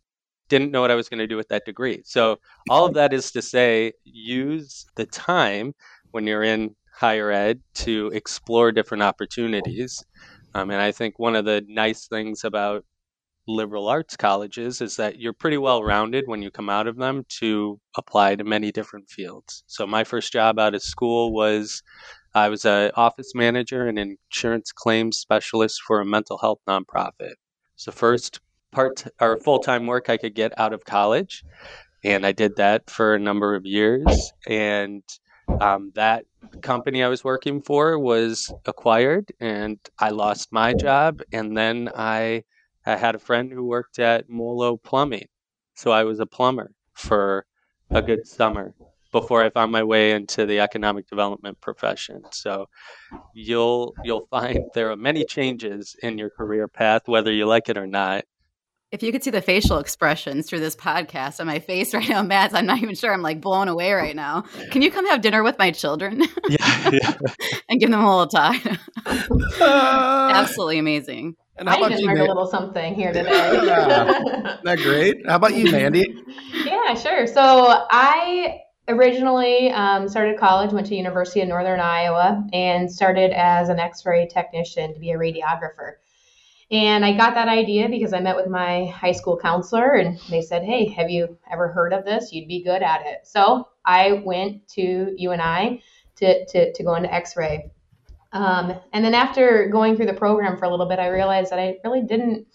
didn't 0.49 0.71
know 0.71 0.81
what 0.81 0.91
I 0.91 0.95
was 0.95 1.09
going 1.09 1.19
to 1.19 1.27
do 1.27 1.37
with 1.37 1.49
that 1.49 1.65
degree. 1.65 2.03
So, 2.05 2.39
all 2.69 2.85
of 2.85 2.95
that 2.95 3.13
is 3.13 3.31
to 3.33 3.43
say, 3.43 3.93
use 4.05 4.87
the 4.97 5.07
time 5.07 5.75
when 6.11 6.27
you're 6.27 6.43
in 6.43 6.75
higher 6.95 7.31
ed 7.31 7.61
to 7.75 8.11
explore 8.15 8.73
different 8.73 9.03
opportunities. 9.03 10.05
Um, 10.55 10.71
and 10.71 10.81
I 10.81 10.93
think 10.93 11.19
one 11.19 11.35
of 11.35 11.45
the 11.45 11.65
nice 11.69 12.07
things 12.07 12.45
about 12.45 12.85
liberal 13.47 13.89
arts 13.89 14.17
colleges 14.17 14.81
is 14.81 14.97
that 14.97 15.19
you're 15.19 15.33
pretty 15.33 15.59
well 15.59 15.83
rounded 15.83 16.25
when 16.27 16.41
you 16.41 16.51
come 16.51 16.71
out 16.71 16.87
of 16.87 16.97
them 16.97 17.25
to 17.29 17.79
apply 17.97 18.37
to 18.37 18.45
many 18.45 18.73
different 18.73 19.09
fields. 19.11 19.65
So 19.67 19.87
my 19.87 20.05
first 20.05 20.33
job 20.33 20.59
out 20.59 20.75
of 20.75 20.83
school 20.83 21.33
was 21.33 21.83
I 22.35 22.49
was 22.49 22.65
an 22.65 22.91
office 22.97 23.35
manager 23.35 23.87
and 23.87 23.99
insurance 23.99 24.73
claims 24.73 25.19
specialist 25.19 25.83
for 25.87 26.01
a 26.01 26.07
mental 26.07 26.39
health 26.39 26.61
nonprofit. 26.69 27.35
It's 27.75 27.85
the 27.85 27.93
first 27.93 28.41
part 28.75 29.05
or 29.21 29.39
full 29.39 29.61
time 29.61 29.87
work 29.87 30.11
I 30.11 30.17
could 30.17 30.35
get 30.35 30.59
out 30.59 30.73
of 30.73 30.85
college, 30.85 31.45
and 32.05 32.27
I 32.27 32.33
did 32.33 32.57
that 32.57 32.91
for 32.91 33.15
a 33.15 33.19
number 33.19 33.55
of 33.55 33.65
years. 33.65 34.33
And 34.47 35.03
um, 35.61 35.93
that 35.95 36.25
company 36.63 37.03
I 37.03 37.09
was 37.09 37.25
working 37.25 37.63
for 37.63 37.99
was 37.99 38.53
acquired, 38.67 39.33
and 39.41 39.79
I 39.99 40.11
lost 40.11 40.53
my 40.53 40.75
job. 40.75 41.23
And 41.33 41.57
then 41.57 41.91
I 41.95 42.45
I 42.87 42.97
had 42.97 43.15
a 43.15 43.19
friend 43.19 43.51
who 43.53 43.65
worked 43.65 43.99
at 43.99 44.29
Molo 44.29 44.77
Plumbing. 44.77 45.29
So 45.75 45.91
I 45.91 46.05
was 46.05 46.21
a 46.21 46.27
plumber 46.27 46.73
for 46.95 47.47
a 47.91 48.03
good 48.03 48.27
summer 48.27 48.75
before 49.15 49.45
I 49.45 49.51
found 49.51 49.71
my 49.71 49.85
way 49.85 50.11
into 50.11 50.45
the 50.45 50.61
economic 50.61 51.09
development 51.09 51.61
profession. 51.61 52.23
So 52.33 52.67
you'll 53.33 53.95
you'll 54.05 54.27
find 54.31 54.59
there 54.75 54.91
are 54.91 54.97
many 54.97 55.25
changes 55.25 55.97
in 56.03 56.19
your 56.19 56.31
career 56.31 56.69
path 56.69 57.03
whether 57.07 57.33
you 57.33 57.47
like 57.47 57.69
it 57.69 57.79
or 57.79 57.87
not. 57.87 58.25
If 58.95 59.03
you 59.03 59.11
could 59.11 59.25
see 59.25 59.33
the 59.33 59.43
facial 59.43 59.79
expressions 59.79 60.49
through 60.49 60.61
this 60.61 60.77
podcast 60.77 61.41
on 61.41 61.49
my 61.49 61.59
face 61.59 61.93
right 61.93 62.09
now, 62.09 62.23
Matt, 62.23 62.55
I'm 62.55 62.65
not 62.65 62.81
even 62.81 62.95
sure 62.95 63.13
I'm 63.13 63.23
like 63.23 63.41
blown 63.41 63.67
away 63.67 63.93
right 63.93 64.15
now. 64.15 64.43
Can 64.71 64.83
you 64.83 64.91
come 64.93 65.05
have 65.09 65.21
dinner 65.21 65.43
with 65.43 65.59
my 65.59 65.73
children? 65.73 66.23
Yeah. 66.49 66.91
yeah. 66.93 67.13
and 67.69 67.81
give 67.81 67.91
them 67.91 68.05
a 68.05 68.17
little 68.19 68.29
time. 68.29 68.79
Absolutely 69.61 70.79
amazing. 70.79 71.35
And 71.57 71.69
how 71.69 71.83
I 71.83 71.87
about 71.87 71.99
you, 71.99 72.07
learned 72.07 72.21
a 72.21 72.25
little 72.27 72.47
something 72.47 72.95
here 72.95 73.13
today. 73.13 73.31
yeah. 73.31 74.11
Isn't 74.11 74.65
that 74.65 74.79
great? 74.79 75.27
How 75.27 75.37
about 75.37 75.57
you, 75.57 75.73
Mandi? 75.73 76.15
yeah, 76.65 76.95
sure. 76.95 77.27
So 77.27 77.87
I 77.91 78.61
originally 78.87 79.71
um, 79.71 80.09
started 80.09 80.39
college, 80.39 80.73
went 80.73 80.87
to 80.89 80.95
University 80.95 81.41
of 81.41 81.49
Northern 81.49 81.81
Iowa, 81.81 82.47
and 82.53 82.93
started 82.93 83.33
as 83.33 83.71
an 83.71 83.81
X-ray 83.81 84.29
technician 84.29 84.95
to 84.95 85.01
be 85.01 85.11
a 85.11 85.17
radiographer. 85.17 85.95
And 86.71 87.05
I 87.05 87.17
got 87.17 87.35
that 87.35 87.49
idea 87.49 87.89
because 87.89 88.13
I 88.13 88.21
met 88.21 88.37
with 88.37 88.49
my 88.49 88.87
high 88.87 89.13
school 89.13 89.39
counselor, 89.39 89.93
and 89.93 90.19
they 90.31 90.41
said, 90.41 90.63
"Hey, 90.63 90.87
have 90.89 91.11
you 91.11 91.37
ever 91.51 91.69
heard 91.69 91.93
of 91.93 92.05
this? 92.05 92.33
You'd 92.33 92.49
be 92.49 92.65
good 92.65 92.83
at 92.83 93.07
it." 93.07 93.27
So 93.27 93.69
I 93.85 94.23
went 94.25 94.67
to 94.69 95.15
UNI 95.17 95.83
to 96.17 96.47
to, 96.47 96.73
to 96.73 96.83
go 96.83 96.95
into 96.95 97.13
X-ray. 97.13 97.71
Um, 98.33 98.75
and 98.93 99.05
then 99.05 99.15
after 99.15 99.69
going 99.69 99.95
through 99.95 100.07
the 100.07 100.15
program 100.15 100.57
for 100.57 100.65
a 100.65 100.71
little 100.71 100.89
bit, 100.89 100.99
I 100.99 101.09
realized 101.09 101.53
that 101.53 101.61
I 101.61 101.77
really 101.85 102.03
didn't 102.03 102.47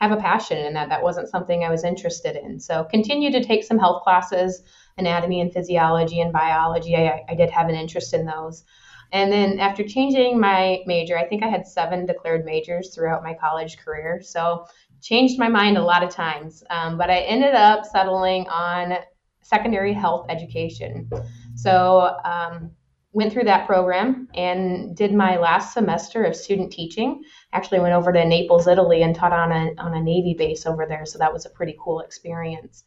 have 0.00 0.12
a 0.12 0.16
passion 0.16 0.58
in 0.58 0.74
that. 0.74 0.88
That 0.88 1.02
wasn't 1.02 1.28
something 1.28 1.62
I 1.62 1.70
was 1.70 1.84
interested 1.84 2.36
in. 2.36 2.58
So 2.58 2.84
continued 2.84 3.32
to 3.34 3.44
take 3.44 3.64
some 3.64 3.78
health 3.78 4.02
classes, 4.02 4.62
anatomy 4.96 5.40
and 5.40 5.52
physiology 5.52 6.20
and 6.20 6.32
biology. 6.32 6.96
I, 6.96 7.24
I 7.28 7.34
did 7.34 7.50
have 7.50 7.68
an 7.68 7.74
interest 7.74 8.14
in 8.14 8.24
those. 8.24 8.64
And 9.12 9.32
then 9.32 9.58
after 9.58 9.82
changing 9.82 10.38
my 10.38 10.82
major, 10.86 11.16
I 11.16 11.26
think 11.26 11.42
I 11.42 11.48
had 11.48 11.66
seven 11.66 12.06
declared 12.06 12.44
majors 12.44 12.94
throughout 12.94 13.22
my 13.22 13.34
college 13.34 13.78
career. 13.78 14.20
So 14.22 14.66
changed 15.00 15.38
my 15.38 15.48
mind 15.48 15.78
a 15.78 15.82
lot 15.82 16.02
of 16.02 16.10
times. 16.10 16.62
Um, 16.70 16.98
but 16.98 17.10
I 17.10 17.20
ended 17.20 17.54
up 17.54 17.86
settling 17.86 18.46
on 18.48 18.98
secondary 19.42 19.94
health 19.94 20.26
education. 20.28 21.08
So 21.54 22.16
um, 22.24 22.70
went 23.12 23.32
through 23.32 23.44
that 23.44 23.66
program 23.66 24.28
and 24.34 24.94
did 24.96 25.14
my 25.14 25.38
last 25.38 25.72
semester 25.72 26.24
of 26.24 26.36
student 26.36 26.72
teaching. 26.72 27.22
Actually, 27.52 27.80
went 27.80 27.94
over 27.94 28.12
to 28.12 28.24
Naples, 28.24 28.66
Italy, 28.66 29.02
and 29.02 29.14
taught 29.14 29.32
on 29.32 29.52
a 29.52 29.72
on 29.78 29.94
a 29.94 30.02
Navy 30.02 30.34
base 30.36 30.66
over 30.66 30.86
there. 30.86 31.06
So 31.06 31.18
that 31.18 31.32
was 31.32 31.46
a 31.46 31.50
pretty 31.50 31.76
cool 31.82 32.00
experience. 32.00 32.84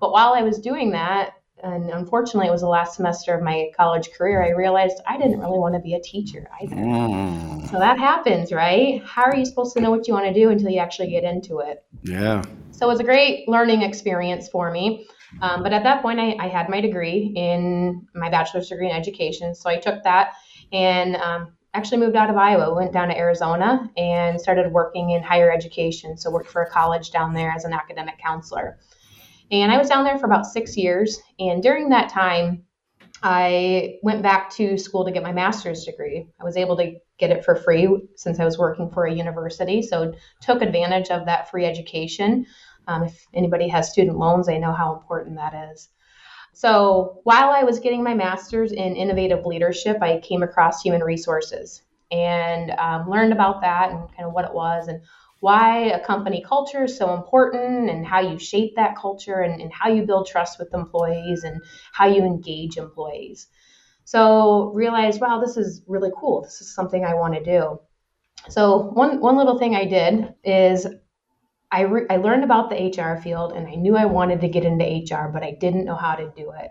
But 0.00 0.12
while 0.12 0.34
I 0.34 0.42
was 0.42 0.60
doing 0.60 0.92
that, 0.92 1.32
and 1.62 1.90
unfortunately, 1.90 2.48
it 2.48 2.50
was 2.50 2.60
the 2.60 2.68
last 2.68 2.96
semester 2.96 3.34
of 3.34 3.42
my 3.42 3.70
college 3.76 4.10
career. 4.12 4.42
I 4.42 4.50
realized 4.50 5.00
I 5.06 5.16
didn't 5.16 5.40
really 5.40 5.58
want 5.58 5.74
to 5.74 5.80
be 5.80 5.94
a 5.94 6.00
teacher 6.00 6.48
either. 6.60 6.76
Mm. 6.76 7.70
So 7.70 7.78
that 7.78 7.98
happens, 7.98 8.52
right? 8.52 9.02
How 9.04 9.22
are 9.22 9.36
you 9.36 9.46
supposed 9.46 9.74
to 9.76 9.80
know 9.80 9.90
what 9.90 10.06
you 10.06 10.14
want 10.14 10.26
to 10.26 10.34
do 10.34 10.50
until 10.50 10.68
you 10.68 10.80
actually 10.80 11.10
get 11.10 11.24
into 11.24 11.60
it? 11.60 11.84
Yeah. 12.02 12.42
So 12.72 12.86
it 12.86 12.88
was 12.88 13.00
a 13.00 13.04
great 13.04 13.48
learning 13.48 13.82
experience 13.82 14.48
for 14.48 14.70
me. 14.70 15.06
Um, 15.40 15.62
but 15.62 15.72
at 15.72 15.84
that 15.84 16.02
point, 16.02 16.20
I, 16.20 16.36
I, 16.38 16.48
had 16.48 16.68
my 16.68 16.80
degree 16.80 17.32
in 17.34 18.06
my 18.14 18.30
bachelor's 18.30 18.68
degree 18.68 18.88
in 18.88 18.96
education. 18.96 19.54
So 19.54 19.68
I 19.68 19.78
took 19.78 20.04
that 20.04 20.34
and 20.72 21.16
um, 21.16 21.54
actually 21.72 21.98
moved 21.98 22.14
out 22.14 22.30
of 22.30 22.36
Iowa, 22.36 22.74
went 22.74 22.92
down 22.92 23.08
to 23.08 23.16
Arizona 23.16 23.90
and 23.96 24.40
started 24.40 24.70
working 24.70 25.10
in 25.10 25.22
higher 25.22 25.50
education. 25.50 26.16
So 26.16 26.30
worked 26.30 26.50
for 26.50 26.62
a 26.62 26.70
college 26.70 27.10
down 27.10 27.34
there 27.34 27.50
as 27.50 27.64
an 27.64 27.72
academic 27.72 28.18
counselor. 28.18 28.78
And 29.50 29.70
I 29.70 29.78
was 29.78 29.88
down 29.88 30.04
there 30.04 30.18
for 30.18 30.26
about 30.26 30.46
six 30.46 30.76
years. 30.76 31.20
And 31.38 31.62
during 31.62 31.90
that 31.90 32.08
time, 32.08 32.64
I 33.22 33.98
went 34.02 34.22
back 34.22 34.50
to 34.50 34.76
school 34.76 35.04
to 35.04 35.12
get 35.12 35.22
my 35.22 35.32
master's 35.32 35.84
degree. 35.84 36.26
I 36.40 36.44
was 36.44 36.56
able 36.56 36.76
to 36.76 36.94
get 37.18 37.30
it 37.30 37.44
for 37.44 37.56
free 37.56 38.08
since 38.16 38.38
I 38.38 38.44
was 38.44 38.58
working 38.58 38.90
for 38.90 39.04
a 39.04 39.14
university. 39.14 39.80
So 39.82 40.14
took 40.42 40.60
advantage 40.60 41.10
of 41.10 41.26
that 41.26 41.50
free 41.50 41.64
education. 41.64 42.46
Um, 42.86 43.04
if 43.04 43.26
anybody 43.32 43.68
has 43.68 43.90
student 43.90 44.18
loans, 44.18 44.46
they 44.46 44.58
know 44.58 44.72
how 44.72 44.94
important 44.94 45.36
that 45.36 45.70
is. 45.72 45.88
So 46.52 47.20
while 47.24 47.50
I 47.50 47.64
was 47.64 47.80
getting 47.80 48.02
my 48.02 48.14
master's 48.14 48.72
in 48.72 48.94
innovative 48.94 49.46
leadership, 49.46 50.02
I 50.02 50.20
came 50.20 50.42
across 50.42 50.82
human 50.82 51.02
resources 51.02 51.82
and 52.10 52.70
um, 52.72 53.08
learned 53.10 53.32
about 53.32 53.62
that 53.62 53.90
and 53.90 54.08
kind 54.14 54.26
of 54.26 54.32
what 54.32 54.44
it 54.44 54.54
was 54.54 54.88
and 54.88 55.00
why 55.44 55.90
a 55.90 56.00
company 56.02 56.42
culture 56.48 56.84
is 56.84 56.96
so 56.96 57.12
important 57.12 57.90
and 57.90 58.06
how 58.06 58.18
you 58.18 58.38
shape 58.38 58.74
that 58.76 58.96
culture 58.96 59.40
and, 59.40 59.60
and 59.60 59.70
how 59.70 59.90
you 59.90 60.02
build 60.02 60.26
trust 60.26 60.58
with 60.58 60.72
employees 60.72 61.44
and 61.44 61.60
how 61.92 62.06
you 62.06 62.22
engage 62.22 62.78
employees. 62.78 63.48
So 64.04 64.72
realized, 64.72 65.20
wow, 65.20 65.40
this 65.40 65.58
is 65.58 65.82
really 65.86 66.10
cool. 66.16 66.40
This 66.40 66.62
is 66.62 66.74
something 66.74 67.04
I 67.04 67.12
want 67.12 67.34
to 67.34 67.44
do. 67.44 67.78
So 68.48 68.90
one 68.94 69.20
one 69.20 69.36
little 69.36 69.58
thing 69.58 69.74
I 69.74 69.84
did 69.84 70.32
is 70.44 70.86
I, 71.70 71.82
re- 71.82 72.06
I 72.08 72.16
learned 72.16 72.44
about 72.44 72.70
the 72.70 72.80
HR 72.80 73.20
field 73.20 73.52
and 73.52 73.68
I 73.68 73.74
knew 73.74 73.96
I 73.98 74.06
wanted 74.06 74.40
to 74.40 74.48
get 74.48 74.64
into 74.64 74.86
HR, 74.86 75.28
but 75.28 75.42
I 75.42 75.56
didn't 75.60 75.84
know 75.84 75.96
how 75.96 76.14
to 76.14 76.32
do 76.34 76.52
it. 76.52 76.70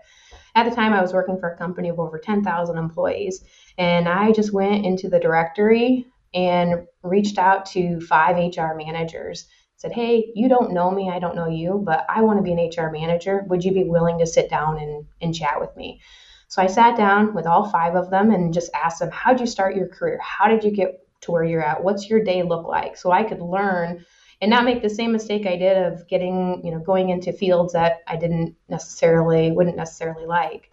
At 0.56 0.68
the 0.68 0.74
time, 0.74 0.92
I 0.92 1.02
was 1.02 1.12
working 1.12 1.38
for 1.38 1.50
a 1.50 1.58
company 1.58 1.90
of 1.90 2.00
over 2.00 2.18
10,000 2.18 2.76
employees, 2.76 3.44
and 3.78 4.08
I 4.08 4.32
just 4.32 4.52
went 4.52 4.84
into 4.84 5.08
the 5.08 5.20
directory 5.20 6.06
and 6.34 6.86
reached 7.02 7.38
out 7.38 7.64
to 7.66 8.00
five 8.00 8.36
HR 8.36 8.74
managers. 8.74 9.46
Said, 9.76 9.92
Hey, 9.92 10.32
you 10.34 10.48
don't 10.48 10.72
know 10.72 10.90
me, 10.90 11.10
I 11.10 11.18
don't 11.18 11.36
know 11.36 11.48
you, 11.48 11.82
but 11.84 12.04
I 12.08 12.22
want 12.22 12.38
to 12.38 12.42
be 12.42 12.52
an 12.52 12.70
HR 12.70 12.90
manager. 12.90 13.44
Would 13.48 13.64
you 13.64 13.72
be 13.72 13.84
willing 13.84 14.18
to 14.18 14.26
sit 14.26 14.50
down 14.50 14.78
and, 14.78 15.06
and 15.20 15.34
chat 15.34 15.60
with 15.60 15.74
me? 15.76 16.00
So 16.48 16.62
I 16.62 16.66
sat 16.66 16.96
down 16.96 17.34
with 17.34 17.46
all 17.46 17.68
five 17.68 17.94
of 17.94 18.10
them 18.10 18.30
and 18.30 18.54
just 18.54 18.70
asked 18.74 19.00
them, 19.00 19.10
How'd 19.12 19.40
you 19.40 19.46
start 19.46 19.76
your 19.76 19.88
career? 19.88 20.18
How 20.20 20.48
did 20.48 20.64
you 20.64 20.70
get 20.70 21.00
to 21.22 21.32
where 21.32 21.44
you're 21.44 21.64
at? 21.64 21.82
What's 21.82 22.08
your 22.08 22.22
day 22.22 22.42
look 22.42 22.66
like? 22.66 22.96
So 22.96 23.10
I 23.10 23.24
could 23.24 23.40
learn 23.40 24.04
and 24.40 24.50
not 24.50 24.64
make 24.64 24.82
the 24.82 24.90
same 24.90 25.12
mistake 25.12 25.46
I 25.46 25.56
did 25.56 25.76
of 25.76 26.06
getting, 26.08 26.60
you 26.64 26.70
know, 26.70 26.80
going 26.80 27.10
into 27.10 27.32
fields 27.32 27.72
that 27.72 28.02
I 28.06 28.16
didn't 28.16 28.56
necessarily 28.68 29.52
wouldn't 29.52 29.76
necessarily 29.76 30.26
like. 30.26 30.70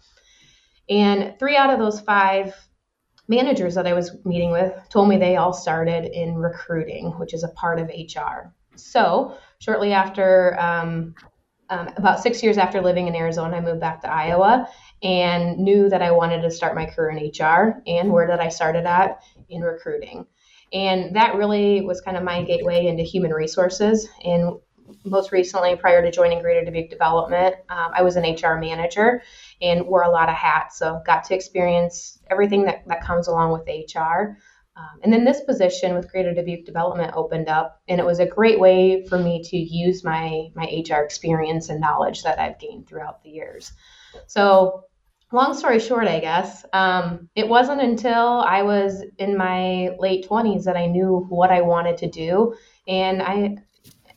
And 0.89 1.37
three 1.39 1.55
out 1.55 1.71
of 1.71 1.79
those 1.79 2.01
five 2.01 2.53
managers 3.31 3.73
that 3.75 3.87
I 3.87 3.93
was 3.93 4.11
meeting 4.25 4.51
with 4.51 4.73
told 4.89 5.07
me 5.07 5.17
they 5.17 5.37
all 5.37 5.53
started 5.53 6.05
in 6.05 6.35
recruiting, 6.35 7.11
which 7.17 7.33
is 7.33 7.43
a 7.43 7.47
part 7.49 7.79
of 7.79 7.87
HR. 7.87 8.53
So 8.75 9.37
shortly 9.59 9.93
after, 9.93 10.59
um, 10.59 11.15
um, 11.69 11.87
about 11.95 12.19
six 12.19 12.43
years 12.43 12.57
after 12.57 12.81
living 12.81 13.07
in 13.07 13.15
Arizona, 13.15 13.55
I 13.55 13.61
moved 13.61 13.79
back 13.79 14.01
to 14.01 14.11
Iowa 14.11 14.67
and 15.01 15.57
knew 15.57 15.87
that 15.89 16.01
I 16.01 16.11
wanted 16.11 16.41
to 16.41 16.51
start 16.51 16.75
my 16.75 16.85
career 16.85 17.11
in 17.11 17.31
HR. 17.31 17.81
And 17.87 18.11
where 18.11 18.27
did 18.27 18.39
I 18.39 18.49
start 18.49 18.75
it 18.75 18.85
at? 18.85 19.23
In 19.47 19.61
recruiting. 19.61 20.25
And 20.73 21.15
that 21.15 21.35
really 21.35 21.81
was 21.81 22.01
kind 22.01 22.17
of 22.17 22.23
my 22.23 22.43
gateway 22.43 22.87
into 22.87 23.03
human 23.03 23.31
resources. 23.31 24.09
And 24.25 24.59
most 25.03 25.31
recently, 25.31 25.75
prior 25.75 26.01
to 26.01 26.11
joining 26.11 26.41
Greater 26.41 26.63
Dubuque 26.65 26.89
Development, 26.89 27.55
um, 27.69 27.91
I 27.93 28.01
was 28.01 28.15
an 28.15 28.23
HR 28.23 28.59
manager 28.59 29.21
and 29.61 29.85
wore 29.85 30.03
a 30.03 30.09
lot 30.11 30.29
of 30.29 30.35
hats. 30.35 30.77
So 30.77 31.01
got 31.05 31.23
to 31.25 31.35
experience 31.35 32.19
everything 32.29 32.63
that, 32.65 32.87
that 32.87 33.03
comes 33.03 33.27
along 33.27 33.51
with 33.51 33.67
HR. 33.67 34.37
Um, 34.77 34.99
and 35.03 35.11
then 35.11 35.25
this 35.25 35.41
position 35.41 35.95
with 35.95 36.11
Greater 36.11 36.33
Dubuque 36.33 36.65
Development 36.65 37.11
opened 37.15 37.49
up, 37.49 37.81
and 37.87 37.99
it 37.99 38.05
was 38.05 38.19
a 38.19 38.25
great 38.25 38.59
way 38.59 39.05
for 39.05 39.19
me 39.19 39.43
to 39.43 39.57
use 39.57 40.03
my 40.03 40.47
my 40.55 40.63
HR 40.63 41.01
experience 41.01 41.69
and 41.69 41.81
knowledge 41.81 42.23
that 42.23 42.39
I've 42.39 42.57
gained 42.57 42.87
throughout 42.87 43.21
the 43.21 43.29
years. 43.29 43.73
So 44.27 44.85
long 45.31 45.53
story 45.53 45.79
short, 45.79 46.07
I 46.07 46.19
guess, 46.19 46.65
um, 46.73 47.29
it 47.35 47.47
wasn't 47.47 47.81
until 47.81 48.41
I 48.41 48.63
was 48.63 49.03
in 49.17 49.37
my 49.37 49.89
late 49.97 50.27
20s 50.27 50.65
that 50.65 50.77
I 50.77 50.87
knew 50.87 51.25
what 51.29 51.51
I 51.51 51.61
wanted 51.61 51.97
to 51.97 52.09
do. 52.09 52.55
And 52.87 53.21
I, 53.21 53.57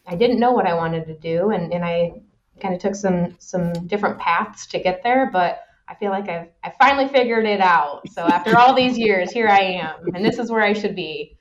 I 0.07 0.17
didn't 0.17 0.41
know 0.41 0.53
what 0.53 0.67
I 0.67 0.75
wanted 0.75 1.07
to 1.07 1.19
do. 1.19 1.51
And, 1.51 1.73
and 1.73 1.85
I 1.85 2.13
kind 2.61 2.75
of 2.75 2.81
took 2.81 2.95
some 2.95 3.37
some 3.39 3.73
different 3.87 4.19
paths 4.19 4.67
to 4.69 4.79
get 4.79 5.03
there, 5.03 5.31
but 5.33 5.61
I 5.89 5.95
feel 5.95 6.11
like 6.11 6.29
I've 6.29 6.49
I 6.63 6.73
finally 6.79 7.09
figured 7.09 7.47
it 7.47 7.61
out. 7.61 8.09
So 8.11 8.23
after 8.23 8.57
all 8.59 8.75
these 8.75 8.99
years, 8.99 9.31
here 9.31 9.49
I 9.49 9.61
am, 9.61 9.97
and 10.15 10.25
this 10.25 10.39
is 10.39 10.51
where 10.51 10.63
I 10.63 10.73
should 10.73 10.97
be. 10.97 11.39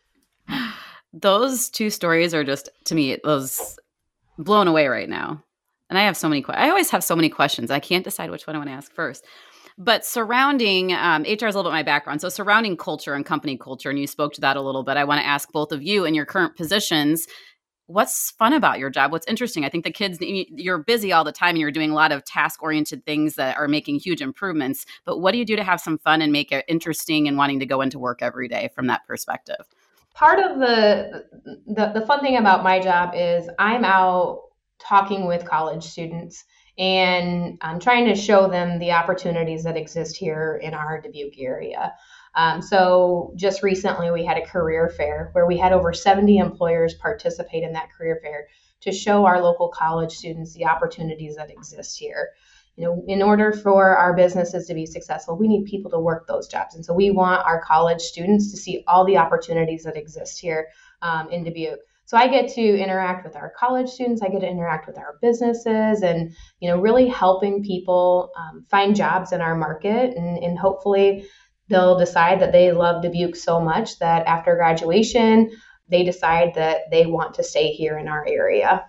Those 1.13 1.69
two 1.69 1.91
stories 1.91 2.33
are 2.33 2.43
just 2.43 2.69
to 2.85 2.95
me 2.95 3.17
those 3.23 3.77
blown 4.37 4.67
away 4.67 4.87
right 4.87 5.07
now. 5.07 5.43
And 5.89 5.99
I 5.99 6.03
have 6.03 6.17
so 6.17 6.27
many. 6.27 6.43
I 6.47 6.69
always 6.69 6.89
have 6.89 7.03
so 7.03 7.15
many 7.15 7.29
questions. 7.29 7.69
I 7.69 7.79
can't 7.79 8.03
decide 8.03 8.31
which 8.31 8.47
one 8.47 8.55
I 8.55 8.59
want 8.59 8.69
to 8.69 8.73
ask 8.73 8.91
first. 8.91 9.23
But 9.77 10.05
surrounding 10.05 10.93
um, 10.93 11.23
HR 11.23 11.45
is 11.47 11.55
a 11.55 11.57
little 11.57 11.63
bit 11.63 11.71
my 11.71 11.83
background. 11.83 12.21
So 12.21 12.29
surrounding 12.29 12.77
culture 12.77 13.13
and 13.13 13.25
company 13.25 13.57
culture, 13.57 13.89
and 13.89 13.99
you 13.99 14.07
spoke 14.07 14.33
to 14.33 14.41
that 14.41 14.57
a 14.57 14.61
little 14.61 14.83
bit. 14.83 14.97
I 14.97 15.03
want 15.03 15.21
to 15.21 15.27
ask 15.27 15.51
both 15.51 15.71
of 15.71 15.81
you 15.83 16.05
in 16.05 16.13
your 16.15 16.25
current 16.25 16.55
positions 16.55 17.27
what's 17.93 18.31
fun 18.31 18.53
about 18.53 18.79
your 18.79 18.89
job? 18.89 19.11
What's 19.11 19.27
interesting? 19.27 19.63
I 19.63 19.69
think 19.69 19.83
the 19.83 19.91
kids 19.91 20.17
you're 20.19 20.79
busy 20.79 21.13
all 21.13 21.23
the 21.23 21.31
time 21.31 21.49
and 21.49 21.59
you're 21.59 21.71
doing 21.71 21.91
a 21.91 21.95
lot 21.95 22.11
of 22.11 22.25
task 22.25 22.63
oriented 22.63 23.05
things 23.05 23.35
that 23.35 23.55
are 23.57 23.67
making 23.67 23.99
huge 23.99 24.21
improvements 24.21 24.85
but 25.05 25.19
what 25.19 25.31
do 25.31 25.37
you 25.37 25.45
do 25.45 25.55
to 25.55 25.63
have 25.63 25.79
some 25.79 25.97
fun 25.97 26.21
and 26.21 26.31
make 26.31 26.51
it 26.51 26.65
interesting 26.67 27.27
and 27.27 27.37
wanting 27.37 27.59
to 27.59 27.65
go 27.65 27.81
into 27.81 27.99
work 27.99 28.21
every 28.21 28.47
day 28.47 28.69
from 28.73 28.87
that 28.87 29.05
perspective? 29.05 29.65
Part 30.13 30.39
of 30.39 30.59
the 30.59 31.25
the, 31.67 31.99
the 31.99 32.05
fun 32.05 32.21
thing 32.21 32.37
about 32.37 32.63
my 32.63 32.79
job 32.79 33.13
is 33.15 33.49
i'm 33.59 33.85
out 33.85 34.41
talking 34.79 35.27
with 35.27 35.45
college 35.45 35.83
students 35.83 36.43
and 36.77 37.57
i'm 37.61 37.79
trying 37.79 38.05
to 38.05 38.15
show 38.15 38.47
them 38.47 38.79
the 38.79 38.91
opportunities 38.91 39.63
that 39.63 39.77
exist 39.77 40.17
here 40.17 40.59
in 40.61 40.73
our 40.73 40.99
dubuque 41.01 41.39
area 41.39 41.93
um, 42.35 42.61
so 42.61 43.33
just 43.35 43.61
recently, 43.61 44.09
we 44.11 44.25
had 44.25 44.37
a 44.37 44.45
career 44.45 44.89
fair 44.89 45.29
where 45.33 45.45
we 45.45 45.57
had 45.57 45.71
over 45.71 45.93
70 45.93 46.37
employers 46.37 46.95
participate 46.95 47.63
in 47.63 47.73
that 47.73 47.91
career 47.91 48.19
fair 48.23 48.47
to 48.81 48.91
show 48.91 49.25
our 49.25 49.41
local 49.41 49.69
college 49.69 50.11
students 50.11 50.53
the 50.53 50.65
opportunities 50.65 51.35
that 51.35 51.51
exist 51.51 51.97
here. 51.97 52.29
You 52.75 52.85
know, 52.85 53.03
in 53.07 53.21
order 53.21 53.53
for 53.53 53.95
our 53.95 54.15
businesses 54.15 54.65
to 54.65 54.73
be 54.73 54.87
successful, 54.87 55.37
we 55.37 55.47
need 55.47 55.65
people 55.65 55.91
to 55.91 55.99
work 55.99 56.25
those 56.27 56.47
jobs, 56.47 56.73
and 56.73 56.83
so 56.83 56.93
we 56.93 57.11
want 57.11 57.45
our 57.45 57.61
college 57.61 58.01
students 58.01 58.49
to 58.49 58.57
see 58.57 58.83
all 58.87 59.05
the 59.05 59.17
opportunities 59.17 59.83
that 59.83 59.95
exist 59.95 60.39
here 60.39 60.69
um, 61.03 61.29
in 61.29 61.43
Dubuque. 61.43 61.79
So 62.05 62.17
I 62.17 62.27
get 62.27 62.49
to 62.55 62.61
interact 62.61 63.25
with 63.25 63.35
our 63.35 63.53
college 63.57 63.89
students. 63.89 64.21
I 64.21 64.27
get 64.27 64.41
to 64.41 64.49
interact 64.49 64.87
with 64.87 64.97
our 64.97 65.17
businesses, 65.21 66.01
and 66.01 66.33
you 66.59 66.67
know, 66.67 66.79
really 66.79 67.07
helping 67.07 67.63
people 67.63 68.31
um, 68.35 68.65
find 68.71 68.95
jobs 68.95 69.31
in 69.31 69.39
our 69.39 69.55
market, 69.55 70.17
and, 70.17 70.43
and 70.43 70.57
hopefully 70.57 71.27
they'll 71.73 71.97
decide 71.97 72.39
that 72.41 72.51
they 72.51 72.71
love 72.71 73.01
Dubuque 73.01 73.35
so 73.35 73.59
much 73.59 73.99
that 73.99 74.25
after 74.25 74.55
graduation, 74.55 75.51
they 75.89 76.03
decide 76.03 76.53
that 76.55 76.89
they 76.91 77.05
want 77.05 77.35
to 77.35 77.43
stay 77.43 77.71
here 77.71 77.97
in 77.97 78.07
our 78.07 78.25
area. 78.27 78.85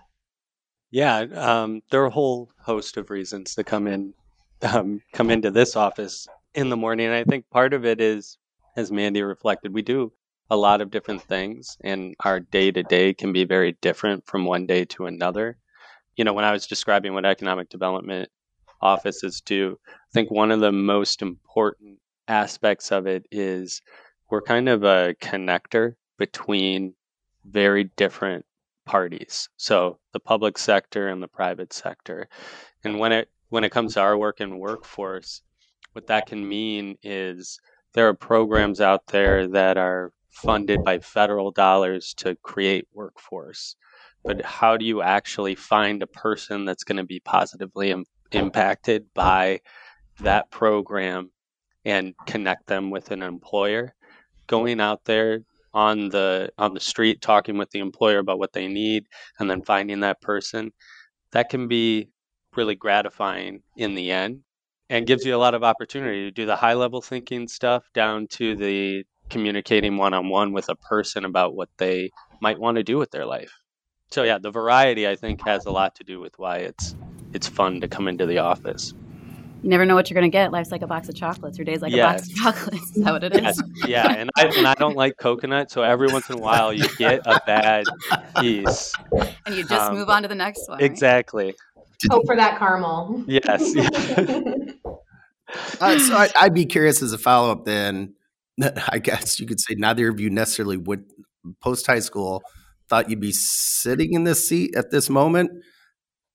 Yeah, 0.91 1.19
um, 1.19 1.81
there 1.91 2.01
are 2.03 2.07
a 2.07 2.11
whole 2.11 2.49
host 2.59 2.97
of 2.97 3.09
reasons 3.09 3.55
to 3.55 3.63
come 3.63 3.87
in, 3.87 4.13
um, 4.61 5.01
come 5.13 5.29
into 5.29 5.51
this 5.51 5.75
office 5.75 6.27
in 6.53 6.69
the 6.69 6.77
morning. 6.77 7.07
And 7.07 7.15
I 7.15 7.23
think 7.23 7.49
part 7.49 7.73
of 7.73 7.85
it 7.85 7.99
is, 7.99 8.37
as 8.77 8.91
Mandi 8.91 9.21
reflected, 9.21 9.73
we 9.73 9.81
do 9.81 10.13
a 10.49 10.55
lot 10.55 10.81
of 10.81 10.91
different 10.91 11.21
things, 11.23 11.77
and 11.81 12.15
our 12.23 12.39
day 12.39 12.71
to 12.71 12.83
day 12.83 13.13
can 13.13 13.33
be 13.33 13.45
very 13.45 13.75
different 13.81 14.25
from 14.25 14.45
one 14.45 14.65
day 14.67 14.85
to 14.85 15.07
another. 15.07 15.57
You 16.15 16.23
know, 16.23 16.33
when 16.33 16.45
I 16.45 16.51
was 16.51 16.67
describing 16.67 17.13
what 17.13 17.25
economic 17.25 17.69
development 17.69 18.29
offices 18.81 19.41
do, 19.41 19.77
I 19.87 20.11
think 20.13 20.29
one 20.29 20.51
of 20.51 20.59
the 20.59 20.71
most 20.71 21.21
important 21.21 21.99
aspects 22.27 22.91
of 22.91 23.07
it 23.07 23.25
is 23.31 23.81
we're 24.29 24.41
kind 24.41 24.69
of 24.69 24.83
a 24.83 25.15
connector 25.21 25.95
between 26.17 26.93
very 27.45 27.85
different 27.95 28.45
parties. 28.85 29.49
So 29.57 29.99
the 30.13 30.19
public 30.19 30.57
sector 30.57 31.07
and 31.07 31.21
the 31.21 31.27
private 31.27 31.73
sector. 31.73 32.29
And 32.83 32.99
when 32.99 33.11
it 33.11 33.29
when 33.49 33.63
it 33.63 33.71
comes 33.71 33.93
to 33.93 34.01
our 34.01 34.17
work 34.17 34.41
in 34.41 34.59
workforce, 34.59 35.41
what 35.93 36.07
that 36.07 36.27
can 36.27 36.47
mean 36.47 36.97
is 37.03 37.59
there 37.93 38.07
are 38.07 38.13
programs 38.13 38.81
out 38.81 39.07
there 39.07 39.47
that 39.47 39.77
are 39.77 40.11
funded 40.29 40.83
by 40.83 40.99
federal 40.99 41.51
dollars 41.51 42.13
to 42.15 42.35
create 42.43 42.87
workforce. 42.93 43.75
But 44.23 44.43
how 44.43 44.75
do 44.75 44.85
you 44.85 45.01
actually 45.01 45.55
find 45.55 46.01
a 46.01 46.07
person 46.07 46.65
that's 46.65 46.83
going 46.83 46.97
to 46.97 47.03
be 47.03 47.19
positively 47.19 47.91
Im- 47.91 48.05
impacted 48.31 49.05
by 49.13 49.61
that 50.19 50.49
program 50.51 51.31
and 51.85 52.13
connect 52.25 52.67
them 52.67 52.89
with 52.89 53.11
an 53.11 53.21
employer. 53.21 53.93
Going 54.47 54.79
out 54.79 55.05
there 55.05 55.41
on 55.73 56.09
the 56.09 56.49
on 56.57 56.73
the 56.73 56.79
street 56.79 57.21
talking 57.21 57.57
with 57.57 57.69
the 57.71 57.79
employer 57.79 58.19
about 58.19 58.39
what 58.39 58.53
they 58.53 58.67
need 58.67 59.05
and 59.39 59.49
then 59.49 59.61
finding 59.61 59.99
that 59.99 60.21
person 60.21 60.71
that 61.31 61.49
can 61.49 61.67
be 61.67 62.07
really 62.55 62.75
gratifying 62.75 63.61
in 63.75 63.93
the 63.93 64.09
end 64.09 64.39
and 64.89 65.05
gives 65.05 65.25
you 65.25 65.35
a 65.35 65.37
lot 65.37 65.53
of 65.53 65.63
opportunity 65.63 66.23
to 66.23 66.31
do 66.31 66.45
the 66.45 66.55
high 66.55 66.73
level 66.73 67.01
thinking 67.01 67.47
stuff 67.47 67.83
down 67.93 68.25
to 68.27 68.55
the 68.55 69.03
communicating 69.29 69.97
one 69.97 70.13
on 70.13 70.29
one 70.29 70.53
with 70.53 70.69
a 70.69 70.75
person 70.75 71.25
about 71.25 71.55
what 71.55 71.69
they 71.77 72.09
might 72.39 72.59
want 72.59 72.77
to 72.77 72.83
do 72.83 72.97
with 72.97 73.11
their 73.11 73.25
life. 73.25 73.51
So 74.11 74.23
yeah, 74.23 74.37
the 74.37 74.51
variety 74.51 75.07
I 75.07 75.15
think 75.15 75.45
has 75.45 75.65
a 75.65 75.71
lot 75.71 75.95
to 75.95 76.03
do 76.05 76.21
with 76.21 76.37
why 76.37 76.59
it's 76.59 76.95
it's 77.33 77.47
fun 77.47 77.81
to 77.81 77.87
come 77.87 78.07
into 78.07 78.25
the 78.25 78.37
office 78.37 78.93
you 79.65 79.71
never 79.71 79.83
know 79.83 79.95
what 79.95 80.11
you're 80.11 80.19
going 80.19 80.31
to 80.31 80.35
get. 80.35 80.51
Life's 80.51 80.69
like 80.69 80.83
a 80.83 80.87
box 80.87 81.09
of 81.09 81.15
chocolates. 81.15 81.57
Your 81.57 81.65
day's 81.65 81.81
like 81.81 81.91
yes. 81.91 81.99
a 81.99 82.13
box 82.13 82.29
of 82.29 82.35
chocolates. 82.35 82.91
Is 82.95 83.03
that 83.03 83.13
what 83.13 83.23
it 83.23 83.35
is? 83.35 83.63
yeah, 83.87 84.13
and 84.13 84.29
I, 84.37 84.45
and 84.45 84.67
I 84.67 84.75
don't 84.75 84.95
like 84.95 85.17
coconut, 85.17 85.71
so 85.71 85.81
every 85.81 86.07
once 86.07 86.29
in 86.29 86.35
a 86.35 86.39
while 86.39 86.71
you 86.71 86.87
get 86.99 87.25
a 87.25 87.41
bad 87.47 87.85
piece. 88.39 88.93
And 89.47 89.55
you 89.55 89.63
just 89.63 89.89
um, 89.89 89.95
move 89.95 90.07
on 90.07 90.21
to 90.21 90.27
the 90.27 90.35
next 90.35 90.69
one. 90.69 90.83
Exactly. 90.83 91.55
Hope 92.11 92.27
for 92.27 92.35
that 92.35 92.59
caramel. 92.59 93.23
Yes. 93.25 93.75
uh, 95.81 95.97
so 95.97 96.15
I, 96.15 96.29
I'd 96.39 96.53
be 96.53 96.67
curious 96.67 97.01
as 97.01 97.11
a 97.11 97.17
follow 97.17 97.51
up 97.51 97.65
then. 97.65 98.13
I 98.89 98.99
guess 98.99 99.39
you 99.39 99.47
could 99.47 99.59
say 99.59 99.73
neither 99.73 100.09
of 100.09 100.19
you 100.19 100.29
necessarily 100.29 100.77
would 100.77 101.05
post 101.59 101.87
high 101.87 102.01
school 102.01 102.43
thought 102.87 103.09
you'd 103.09 103.19
be 103.19 103.31
sitting 103.31 104.13
in 104.13 104.25
this 104.25 104.47
seat 104.47 104.75
at 104.75 104.91
this 104.91 105.09
moment 105.09 105.49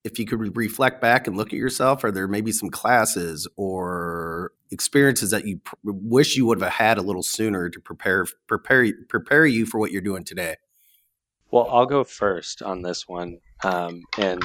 if 0.04 0.18
you 0.18 0.24
could 0.24 0.56
reflect 0.56 1.00
back 1.00 1.26
and 1.26 1.36
look 1.36 1.48
at 1.48 1.58
yourself, 1.58 2.04
are 2.04 2.10
there 2.10 2.26
maybe 2.26 2.52
some 2.52 2.70
classes 2.70 3.46
or 3.56 4.52
experiences 4.70 5.30
that 5.30 5.44
you 5.46 5.58
pr- 5.58 5.74
wish 5.84 6.36
you 6.36 6.46
would 6.46 6.60
have 6.60 6.72
had 6.72 6.98
a 6.98 7.02
little 7.02 7.22
sooner 7.22 7.68
to 7.68 7.80
prepare 7.80 8.26
prepare 8.46 8.92
prepare 9.08 9.44
you 9.44 9.66
for 9.66 9.78
what 9.78 9.90
you're 9.90 10.00
doing 10.00 10.24
today? 10.24 10.56
Well, 11.50 11.68
I'll 11.70 11.86
go 11.86 12.04
first 12.04 12.62
on 12.62 12.82
this 12.82 13.06
one, 13.08 13.38
um, 13.62 14.02
and 14.18 14.42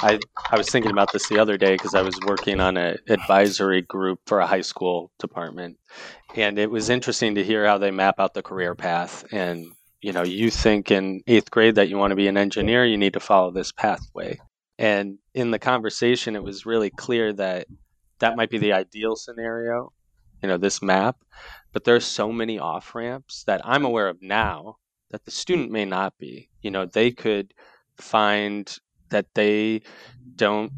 I 0.00 0.20
I 0.50 0.56
was 0.56 0.68
thinking 0.70 0.92
about 0.92 1.12
this 1.12 1.28
the 1.28 1.40
other 1.40 1.56
day 1.56 1.74
because 1.74 1.94
I 1.94 2.02
was 2.02 2.18
working 2.26 2.60
on 2.60 2.76
an 2.76 2.98
advisory 3.08 3.82
group 3.82 4.20
for 4.26 4.38
a 4.40 4.46
high 4.46 4.60
school 4.60 5.10
department, 5.18 5.78
and 6.36 6.58
it 6.58 6.70
was 6.70 6.88
interesting 6.88 7.34
to 7.34 7.44
hear 7.44 7.66
how 7.66 7.78
they 7.78 7.90
map 7.90 8.20
out 8.20 8.34
the 8.34 8.42
career 8.42 8.74
path 8.74 9.24
and 9.32 9.66
you 10.00 10.12
know, 10.12 10.22
you 10.22 10.50
think 10.50 10.90
in 10.90 11.22
eighth 11.26 11.50
grade 11.50 11.76
that 11.76 11.88
you 11.88 11.96
want 11.96 12.10
to 12.10 12.14
be 12.14 12.28
an 12.28 12.36
engineer, 12.36 12.84
you 12.84 12.98
need 12.98 13.14
to 13.14 13.20
follow 13.20 13.50
this 13.50 13.72
pathway. 13.72 14.38
And 14.78 15.18
in 15.34 15.50
the 15.50 15.58
conversation, 15.58 16.36
it 16.36 16.42
was 16.42 16.66
really 16.66 16.90
clear 16.90 17.32
that 17.34 17.66
that 18.18 18.36
might 18.36 18.50
be 18.50 18.58
the 18.58 18.72
ideal 18.72 19.16
scenario, 19.16 19.92
you 20.42 20.48
know, 20.48 20.56
this 20.56 20.82
map. 20.82 21.16
But 21.72 21.84
there's 21.84 22.04
so 22.04 22.32
many 22.32 22.58
off 22.58 22.94
ramps 22.94 23.44
that 23.44 23.60
I'm 23.64 23.84
aware 23.84 24.08
of 24.08 24.22
now 24.22 24.76
that 25.10 25.24
the 25.24 25.30
student 25.30 25.70
may 25.70 25.84
not 25.84 26.18
be. 26.18 26.50
You 26.60 26.70
know, 26.70 26.86
they 26.86 27.10
could 27.10 27.54
find 27.96 28.76
that 29.10 29.26
they 29.34 29.82
don't, 30.34 30.72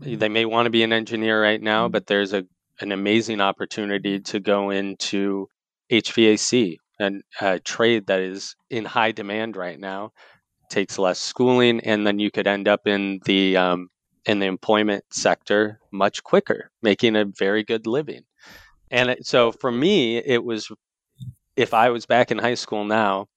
they 0.00 0.28
may 0.28 0.44
want 0.44 0.66
to 0.66 0.70
be 0.70 0.82
an 0.82 0.92
engineer 0.92 1.42
right 1.42 1.60
now, 1.60 1.88
but 1.88 2.06
there's 2.06 2.32
a, 2.32 2.44
an 2.80 2.92
amazing 2.92 3.40
opportunity 3.40 4.20
to 4.20 4.38
go 4.38 4.70
into 4.70 5.48
HVAC, 5.90 6.76
and 7.00 7.22
a 7.40 7.58
trade 7.58 8.06
that 8.06 8.20
is 8.20 8.54
in 8.68 8.84
high 8.84 9.10
demand 9.10 9.56
right 9.56 9.80
now 9.80 10.12
takes 10.70 10.98
less 10.98 11.18
schooling, 11.18 11.80
and 11.80 12.06
then 12.06 12.18
you 12.18 12.30
could 12.30 12.46
end 12.46 12.68
up 12.68 12.86
in 12.86 13.20
the 13.24 13.56
um, 13.56 13.88
in 14.26 14.38
the 14.38 14.46
employment 14.46 15.04
sector 15.10 15.80
much 15.90 16.22
quicker, 16.22 16.70
making 16.82 17.16
a 17.16 17.24
very 17.24 17.62
good 17.62 17.86
living. 17.86 18.22
And 18.90 19.10
it, 19.10 19.26
so 19.26 19.52
for 19.52 19.70
me, 19.70 20.18
it 20.18 20.42
was 20.44 20.70
if 21.56 21.74
I 21.74 21.90
was 21.90 22.06
back 22.06 22.30
in 22.30 22.38
high 22.38 22.54
school 22.54 22.84
now, 22.84 23.28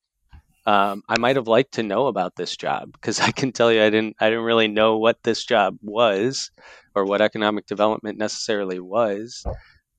um, 0.65 1.03
I 1.09 1.17
might 1.17 1.35
have 1.35 1.47
liked 1.47 1.73
to 1.73 1.83
know 1.83 2.07
about 2.07 2.35
this 2.35 2.55
job 2.55 2.91
because 2.93 3.19
I 3.27 3.31
can 3.31 3.51
tell 3.51 3.71
you 3.71 3.83
I 3.83 3.89
didn't 3.89 4.15
I 4.19 4.29
didn't 4.29 4.45
really 4.45 4.67
know 4.67 4.97
what 4.97 5.23
this 5.23 5.43
job 5.43 5.77
was 5.81 6.51
or 6.95 7.05
what 7.05 7.21
economic 7.21 7.65
development 7.65 8.17
necessarily 8.17 8.79
was 8.79 9.43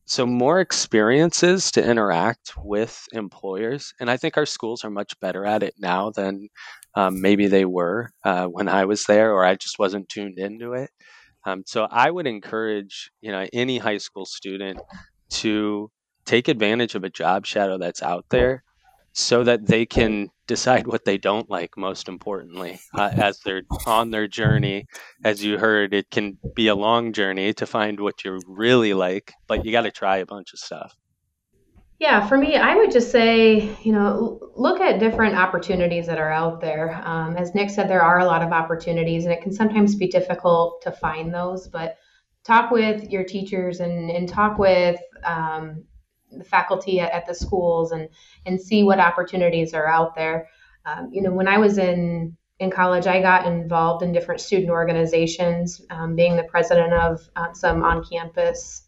so 0.07 0.27
more 0.27 0.61
experiences 0.61 1.71
to 1.71 1.85
interact 1.85 2.53
with 2.59 3.05
employers 3.12 3.93
and 4.01 4.11
i 4.11 4.17
think 4.17 4.37
our 4.37 4.47
schools 4.47 4.85
are 4.85 4.90
much 4.90 5.19
better 5.21 5.45
at 5.47 5.62
it 5.62 5.75
now 5.79 6.11
than 6.11 6.49
um, 6.97 7.21
maybe 7.21 7.47
they 7.47 7.64
were 7.64 8.11
uh, 8.25 8.47
when 8.47 8.69
i 8.69 8.85
was 8.85 9.05
there 9.05 9.33
or 9.33 9.45
i 9.45 9.55
just 9.55 9.79
wasn't 9.79 10.09
tuned 10.09 10.38
into 10.38 10.73
it. 10.73 10.90
Um, 11.47 11.62
so 11.67 11.87
i 11.90 12.11
would 12.11 12.27
encourage 12.27 13.11
you 13.21 13.31
know 13.33 13.47
any 13.53 13.79
high 13.79 13.99
school 13.99 14.25
student 14.25 14.81
to 15.31 15.90
take 16.25 16.49
advantage 16.49 16.95
of 16.95 17.05
a 17.05 17.11
job 17.11 17.47
shadow 17.47 17.79
that's 17.79 18.03
out 18.03 18.25
there 18.31 18.63
so 19.14 19.44
that 19.44 19.66
they 19.66 19.87
can 19.87 20.29
decide 20.46 20.87
what 20.87 21.05
they 21.05 21.16
don't 21.16 21.48
like 21.48 21.77
most 21.77 22.09
importantly 22.09 22.79
uh, 22.94 23.11
as 23.14 23.38
they're 23.40 23.62
on 23.87 24.11
their 24.11 24.29
journey 24.29 24.85
as 25.24 25.42
you 25.42 25.57
heard 25.57 25.94
it 25.94 26.11
can 26.11 26.37
be 26.55 26.68
a 26.68 26.74
long 26.74 27.12
journey 27.12 27.55
to 27.55 27.66
find 27.66 28.00
what 28.00 28.24
you 28.24 28.38
really 28.46 28.92
like 28.92 29.33
but 29.46 29.64
you 29.64 29.72
got 29.72 29.83
to 29.83 29.90
try 29.90 30.18
a 30.18 30.27
bunch 30.27 30.53
of 30.53 30.59
stuff 30.59 30.94
yeah, 32.00 32.27
for 32.27 32.37
me, 32.37 32.57
I 32.57 32.74
would 32.74 32.90
just 32.90 33.12
say, 33.12 33.74
you 33.83 33.92
know, 33.92 34.40
look 34.57 34.81
at 34.81 34.98
different 34.98 35.37
opportunities 35.37 36.07
that 36.07 36.18
are 36.18 36.31
out 36.31 36.61
there. 36.61 37.00
Um, 37.05 37.37
as 37.37 37.55
Nic 37.55 37.70
said, 37.70 37.88
there 37.88 38.03
are 38.03 38.18
a 38.18 38.24
lot 38.24 38.42
of 38.42 38.53
opportunities, 38.53 39.24
and 39.24 39.33
it 39.33 39.40
can 39.42 39.53
sometimes 39.53 39.94
be 39.94 40.09
difficult 40.09 40.83
to 40.83 40.92
find 40.92 41.33
those. 41.33 41.68
But 41.68 41.96
talk 42.42 42.70
with 42.70 43.11
your 43.11 43.24
teachers 43.24 43.81
and, 43.81 44.11
and 44.11 44.29
talk 44.29 44.59
with 44.59 45.00
um, 45.24 45.85
the 46.38 46.44
faculty 46.44 47.01
at, 47.01 47.12
at, 47.12 47.27
the 47.27 47.35
schools 47.35 47.92
and 47.92 48.09
and 48.47 48.61
see 48.61 48.83
what 48.83 48.99
opportunities 48.99 49.75
are 49.75 49.87
out 49.87 50.14
there. 50.14 50.49
Um, 50.87 51.11
you 51.12 51.23
know, 51.23 51.33
when 51.33 51.49
I 51.49 51.59
was 51.59 51.79
in 51.79 52.37
in 52.61 52.70
college, 52.70 53.07
I 53.07 53.20
got 53.20 53.47
involved 53.47 54.03
in 54.03 54.12
different 54.12 54.40
student 54.40 54.70
organizations, 54.70 55.81
um, 55.90 56.14
being 56.14 56.37
the 56.37 56.44
president 56.44 56.92
of 56.92 57.20
uh, 57.37 57.53
some 57.53 57.83
on 57.83 58.05
campus 58.05 58.85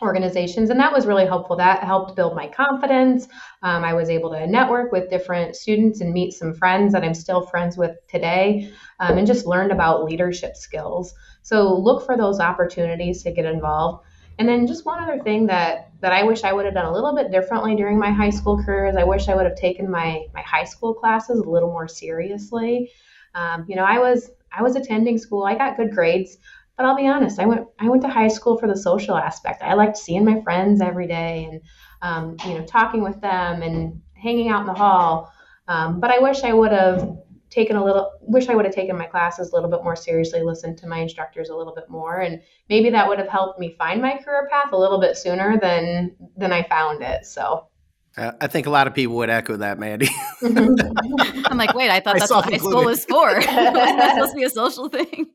organizations 0.00 0.70
and 0.70 0.80
that 0.80 0.92
was 0.92 1.06
really 1.06 1.26
helpful. 1.26 1.56
That 1.56 1.84
helped 1.84 2.16
build 2.16 2.34
my 2.34 2.48
confidence. 2.48 3.28
Um, 3.62 3.84
i 3.84 3.92
was 3.92 4.08
able 4.08 4.30
to 4.30 4.46
network 4.46 4.90
with 4.90 5.10
different 5.10 5.54
students 5.54 6.00
and 6.00 6.12
meet 6.12 6.32
some 6.32 6.54
friends 6.54 6.92
that 6.92 7.04
i'm 7.04 7.14
still 7.14 7.46
friends 7.46 7.76
with 7.76 7.96
today 8.08 8.72
um, 9.00 9.18
and 9.18 9.26
just 9.26 9.46
learned 9.46 9.70
about 9.70 10.04
leadership 10.04 10.56
skills. 10.56 11.14
So 11.42 11.74
look 11.78 12.06
for 12.06 12.16
those 12.16 12.40
opportunities 12.40 13.22
to 13.22 13.32
get 13.32 13.44
involved 13.44 14.04
and 14.42 14.48
then 14.48 14.66
just 14.66 14.84
one 14.84 15.00
other 15.00 15.22
thing 15.22 15.46
that 15.46 15.92
that 16.00 16.12
i 16.12 16.24
wish 16.24 16.42
i 16.42 16.52
would 16.52 16.64
have 16.64 16.74
done 16.74 16.86
a 16.86 16.92
little 16.92 17.14
bit 17.14 17.30
differently 17.30 17.76
during 17.76 17.96
my 17.96 18.10
high 18.10 18.30
school 18.30 18.60
career 18.64 18.86
is 18.86 18.96
i 18.96 19.04
wish 19.04 19.28
i 19.28 19.36
would 19.36 19.46
have 19.46 19.54
taken 19.54 19.88
my 19.88 20.24
my 20.34 20.42
high 20.42 20.64
school 20.64 20.92
classes 20.92 21.38
a 21.38 21.48
little 21.48 21.70
more 21.70 21.86
seriously 21.86 22.90
um, 23.36 23.64
you 23.68 23.76
know 23.76 23.84
i 23.84 24.00
was 24.00 24.30
i 24.50 24.60
was 24.60 24.74
attending 24.74 25.16
school 25.16 25.44
i 25.44 25.54
got 25.54 25.76
good 25.76 25.92
grades 25.92 26.38
but 26.76 26.86
I'll 26.86 26.96
be 26.96 27.06
honest, 27.06 27.38
I 27.38 27.46
went 27.46 27.66
I 27.78 27.88
went 27.88 28.02
to 28.02 28.08
high 28.08 28.28
school 28.28 28.56
for 28.56 28.66
the 28.66 28.76
social 28.76 29.14
aspect. 29.14 29.62
I 29.62 29.74
liked 29.74 29.96
seeing 29.96 30.24
my 30.24 30.40
friends 30.40 30.80
every 30.80 31.06
day 31.06 31.48
and 31.50 31.60
um, 32.00 32.36
you 32.50 32.58
know 32.58 32.64
talking 32.64 33.02
with 33.02 33.20
them 33.20 33.62
and 33.62 34.00
hanging 34.14 34.48
out 34.48 34.62
in 34.62 34.66
the 34.66 34.74
hall. 34.74 35.30
Um, 35.68 36.00
but 36.00 36.10
I 36.10 36.18
wish 36.18 36.42
I 36.44 36.52
would 36.54 36.72
have 36.72 37.18
taken 37.52 37.76
a 37.76 37.84
little 37.84 38.12
wish 38.22 38.48
I 38.48 38.54
would 38.54 38.64
have 38.64 38.74
taken 38.74 38.96
my 38.96 39.06
classes 39.06 39.50
a 39.50 39.54
little 39.54 39.70
bit 39.70 39.84
more 39.84 39.94
seriously, 39.94 40.42
listened 40.42 40.78
to 40.78 40.86
my 40.86 40.98
instructors 40.98 41.50
a 41.50 41.56
little 41.56 41.74
bit 41.74 41.88
more, 41.88 42.20
and 42.20 42.40
maybe 42.68 42.90
that 42.90 43.06
would 43.06 43.18
have 43.18 43.28
helped 43.28 43.60
me 43.60 43.76
find 43.78 44.00
my 44.00 44.16
career 44.16 44.48
path 44.50 44.72
a 44.72 44.78
little 44.78 45.00
bit 45.00 45.16
sooner 45.16 45.58
than 45.60 46.16
than 46.36 46.52
I 46.52 46.62
found 46.64 47.02
it. 47.02 47.26
So. 47.26 47.68
Uh, 48.14 48.32
I 48.42 48.46
think 48.46 48.66
a 48.66 48.70
lot 48.70 48.86
of 48.86 48.94
people 48.94 49.16
would 49.16 49.30
echo 49.30 49.56
that, 49.56 49.78
Mandi. 49.78 50.08
I'm 50.42 51.56
like, 51.56 51.72
wait, 51.72 51.90
I 51.90 51.98
thought 51.98 52.18
that's 52.18 52.30
what 52.30 52.44
high 52.44 52.58
school 52.58 52.84
was 52.84 53.06
for. 53.06 53.40
that's 53.40 54.14
supposed 54.14 54.32
to 54.32 54.36
be 54.36 54.44
a 54.44 54.50
social 54.50 54.90
thing. 54.90 55.30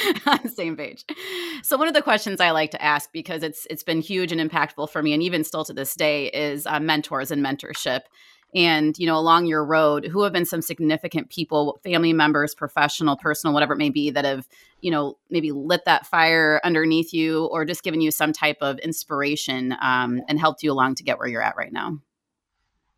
same 0.54 0.76
page. 0.76 1.04
So 1.62 1.76
one 1.76 1.88
of 1.88 1.94
the 1.94 2.00
questions 2.00 2.40
I 2.40 2.50
like 2.50 2.70
to 2.70 2.82
ask 2.82 3.10
because 3.12 3.42
it's 3.42 3.66
it's 3.68 3.82
been 3.82 4.00
huge 4.00 4.32
and 4.32 4.40
impactful 4.40 4.90
for 4.90 5.02
me, 5.02 5.12
and 5.12 5.22
even 5.22 5.44
still 5.44 5.64
to 5.64 5.72
this 5.72 5.94
day, 5.94 6.26
is 6.28 6.66
uh, 6.66 6.80
mentors 6.80 7.30
and 7.30 7.44
mentorship. 7.44 8.02
And 8.54 8.98
you 8.98 9.06
know, 9.06 9.16
along 9.16 9.46
your 9.46 9.64
road, 9.64 10.06
who 10.06 10.22
have 10.22 10.32
been 10.32 10.44
some 10.44 10.62
significant 10.62 11.30
people, 11.30 11.80
family 11.82 12.12
members, 12.12 12.54
professional, 12.54 13.16
personal, 13.16 13.54
whatever 13.54 13.72
it 13.74 13.78
may 13.78 13.90
be, 13.90 14.10
that 14.10 14.24
have 14.24 14.46
you 14.80 14.90
know 14.90 15.18
maybe 15.30 15.52
lit 15.52 15.84
that 15.86 16.06
fire 16.06 16.60
underneath 16.62 17.12
you, 17.12 17.46
or 17.46 17.64
just 17.64 17.82
given 17.82 18.00
you 18.00 18.10
some 18.10 18.32
type 18.32 18.58
of 18.60 18.78
inspiration 18.80 19.74
um, 19.80 20.20
and 20.28 20.38
helped 20.38 20.62
you 20.62 20.72
along 20.72 20.96
to 20.96 21.04
get 21.04 21.18
where 21.18 21.28
you're 21.28 21.42
at 21.42 21.56
right 21.56 21.72
now. 21.72 21.98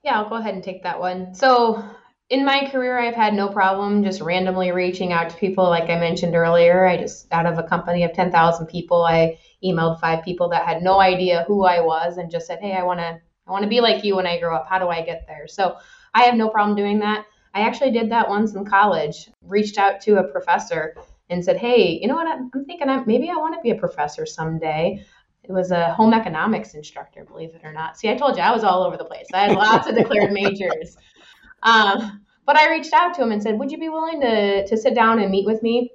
Yeah, 0.03 0.21
I'll 0.21 0.29
go 0.29 0.37
ahead 0.37 0.55
and 0.55 0.63
take 0.63 0.83
that 0.83 1.01
one. 1.01 1.35
So 1.35 1.83
in 2.31 2.45
my 2.45 2.69
career, 2.71 2.99
I've 2.99 3.15
had 3.15 3.35
no 3.35 3.49
problem 3.49 4.03
just 4.03 4.21
randomly 4.21 4.73
reaching 4.73 5.13
out 5.13 5.31
to 5.31 5.37
people. 5.37 5.65
Like 5.65 5.91
I 5.91 5.99
mentioned 5.99 6.35
earlier, 6.35 6.87
I 6.87 6.97
just, 6.97 7.31
out 7.33 7.47
of 7.47 7.59
a 7.59 7.63
company 7.63 8.03
of 8.05 8.13
10,000 8.13 8.67
people, 8.67 9.05
I 9.05 9.39
emailed 9.63 10.01
five 10.01 10.25
people 10.25 10.49
that 10.51 10.67
had 10.67 10.83
no 10.83 11.01
idea 11.01 11.45
who 11.47 11.65
I 11.65 11.81
was 11.81 12.17
and 12.17 12.31
just 12.31 12.47
said, 12.47 12.61
Hey, 12.61 12.73
I 12.73 12.83
want 12.83 13.01
to, 13.01 13.21
I 13.47 13.51
want 13.51 13.63
to 13.63 13.69
be 13.69 13.81
like 13.81 14.05
you 14.05 14.17
when 14.17 14.27
I 14.27 14.39
grow 14.39 14.57
up. 14.57 14.67
How 14.69 14.79
do 14.79 14.89
I 14.89 15.03
get 15.03 15.27
there? 15.27 15.47
So 15.47 15.77
I 16.15 16.23
have 16.23 16.35
no 16.35 16.49
problem 16.49 16.77
doing 16.77 16.99
that. 17.01 17.27
I 17.55 17.61
actually 17.61 17.93
did 17.93 18.11
that 18.11 18.29
once 18.29 18.55
in 18.55 18.65
college, 18.65 19.31
reached 19.43 19.79
out 19.79 20.01
to 20.03 20.19
a 20.19 20.25
professor 20.25 20.97
and 21.31 21.45
said, 21.45 21.57
Hey, 21.57 21.99
you 22.01 22.09
know 22.09 22.15
what? 22.15 22.27
I'm, 22.27 22.51
I'm 22.55 22.65
thinking 22.65 22.89
I, 22.89 23.05
maybe 23.05 23.31
I 23.31 23.37
want 23.37 23.55
to 23.55 23.61
be 23.63 23.71
a 23.71 23.77
professor 23.77 24.27
someday. 24.27 25.05
It 25.45 25.53
was 25.53 25.71
a 25.71 25.93
home 25.93 26.15
economics 26.15 26.75
instructor, 26.75 27.25
believe 27.25 27.55
it 27.55 27.61
or 27.65 27.73
not. 27.73 27.99
See, 27.99 28.09
I 28.09 28.17
told 28.17 28.37
you 28.37 28.43
I 28.43 28.51
was 28.51 28.65
all 28.65 28.83
over 28.83 28.97
the 28.97 29.05
place. 29.05 29.27
I 29.33 29.43
had 29.43 29.53
lots 29.53 29.87
of 29.87 29.95
declared 29.97 30.33
majors. 30.33 30.97
Um, 31.63 32.25
but 32.47 32.57
I 32.57 32.71
reached 32.71 32.93
out 32.93 33.15
to 33.15 33.23
him 33.23 33.33
and 33.33 33.43
said, 33.43 33.59
Would 33.59 33.71
you 33.71 33.79
be 33.79 33.89
willing 33.89 34.21
to, 34.21 34.67
to 34.67 34.77
sit 34.77 34.95
down 34.95 35.21
and 35.21 35.31
meet 35.31 35.47
with 35.47 35.63
me? 35.63 35.91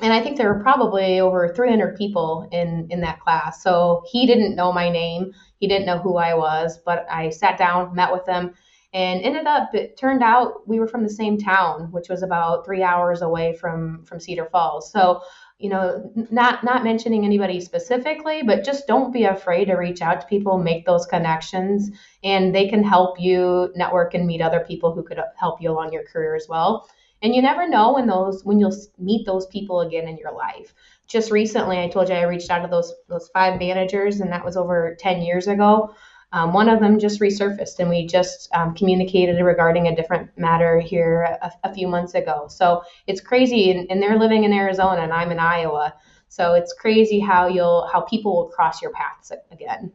And 0.00 0.12
I 0.12 0.20
think 0.20 0.36
there 0.36 0.52
were 0.52 0.60
probably 0.60 1.20
over 1.20 1.52
300 1.54 1.96
people 1.96 2.48
in, 2.50 2.88
in 2.90 3.00
that 3.02 3.20
class. 3.20 3.62
So 3.62 4.02
he 4.10 4.26
didn't 4.26 4.56
know 4.56 4.72
my 4.72 4.90
name, 4.90 5.32
he 5.58 5.68
didn't 5.68 5.86
know 5.86 5.98
who 5.98 6.16
I 6.16 6.34
was, 6.34 6.78
but 6.84 7.06
I 7.10 7.30
sat 7.30 7.58
down, 7.58 7.94
met 7.94 8.12
with 8.12 8.26
him, 8.26 8.54
and 8.92 9.22
ended 9.22 9.46
up, 9.46 9.74
it 9.74 9.96
turned 9.96 10.22
out 10.22 10.68
we 10.68 10.80
were 10.80 10.88
from 10.88 11.02
the 11.02 11.10
same 11.10 11.38
town, 11.38 11.92
which 11.92 12.08
was 12.08 12.22
about 12.22 12.64
three 12.64 12.82
hours 12.82 13.22
away 13.22 13.56
from, 13.56 14.04
from 14.04 14.20
Cedar 14.20 14.46
Falls. 14.46 14.90
So 14.90 15.22
you 15.58 15.70
know 15.70 16.12
not 16.30 16.64
not 16.64 16.82
mentioning 16.82 17.24
anybody 17.24 17.60
specifically 17.60 18.42
but 18.42 18.64
just 18.64 18.86
don't 18.86 19.12
be 19.12 19.24
afraid 19.24 19.66
to 19.66 19.74
reach 19.74 20.02
out 20.02 20.20
to 20.20 20.26
people 20.26 20.58
make 20.58 20.84
those 20.84 21.06
connections 21.06 21.90
and 22.24 22.54
they 22.54 22.68
can 22.68 22.82
help 22.82 23.20
you 23.20 23.72
network 23.76 24.14
and 24.14 24.26
meet 24.26 24.40
other 24.40 24.60
people 24.60 24.92
who 24.92 25.02
could 25.02 25.20
help 25.36 25.62
you 25.62 25.70
along 25.70 25.92
your 25.92 26.04
career 26.04 26.34
as 26.34 26.46
well 26.48 26.88
and 27.24 27.34
you 27.34 27.42
never 27.42 27.66
know 27.68 27.94
when 27.94 28.06
those 28.06 28.44
when 28.44 28.60
you'll 28.60 28.76
meet 28.98 29.26
those 29.26 29.46
people 29.46 29.80
again 29.80 30.06
in 30.06 30.16
your 30.18 30.32
life 30.32 30.74
just 31.08 31.32
recently 31.32 31.78
i 31.80 31.88
told 31.88 32.08
you 32.08 32.14
i 32.14 32.22
reached 32.22 32.50
out 32.50 32.60
to 32.60 32.68
those 32.68 32.92
those 33.08 33.28
five 33.32 33.58
managers 33.58 34.20
and 34.20 34.30
that 34.30 34.44
was 34.44 34.56
over 34.56 34.96
10 35.00 35.22
years 35.22 35.48
ago 35.48 35.92
um, 36.32 36.52
one 36.52 36.68
of 36.68 36.80
them 36.80 36.98
just 36.98 37.20
resurfaced, 37.20 37.78
and 37.78 37.88
we 37.88 38.08
just 38.08 38.52
um, 38.52 38.74
communicated 38.74 39.40
regarding 39.40 39.86
a 39.86 39.94
different 39.94 40.36
matter 40.36 40.80
here 40.80 41.22
a, 41.40 41.52
a 41.62 41.72
few 41.72 41.86
months 41.86 42.14
ago. 42.14 42.48
So 42.48 42.82
it's 43.06 43.20
crazy, 43.20 43.70
and, 43.70 43.88
and, 43.88 44.02
they're 44.02 44.18
living 44.18 44.42
in 44.42 44.52
Arizona, 44.52 45.02
and 45.02 45.12
I'm 45.12 45.30
in 45.30 45.38
Iowa. 45.38 45.94
So 46.26 46.54
it's 46.54 46.72
crazy 46.72 47.20
how 47.20 47.46
you'll 47.46 47.86
how 47.86 48.00
people 48.00 48.34
will 48.34 48.48
cross 48.48 48.82
your 48.82 48.90
paths 48.90 49.30
again. 49.52 49.92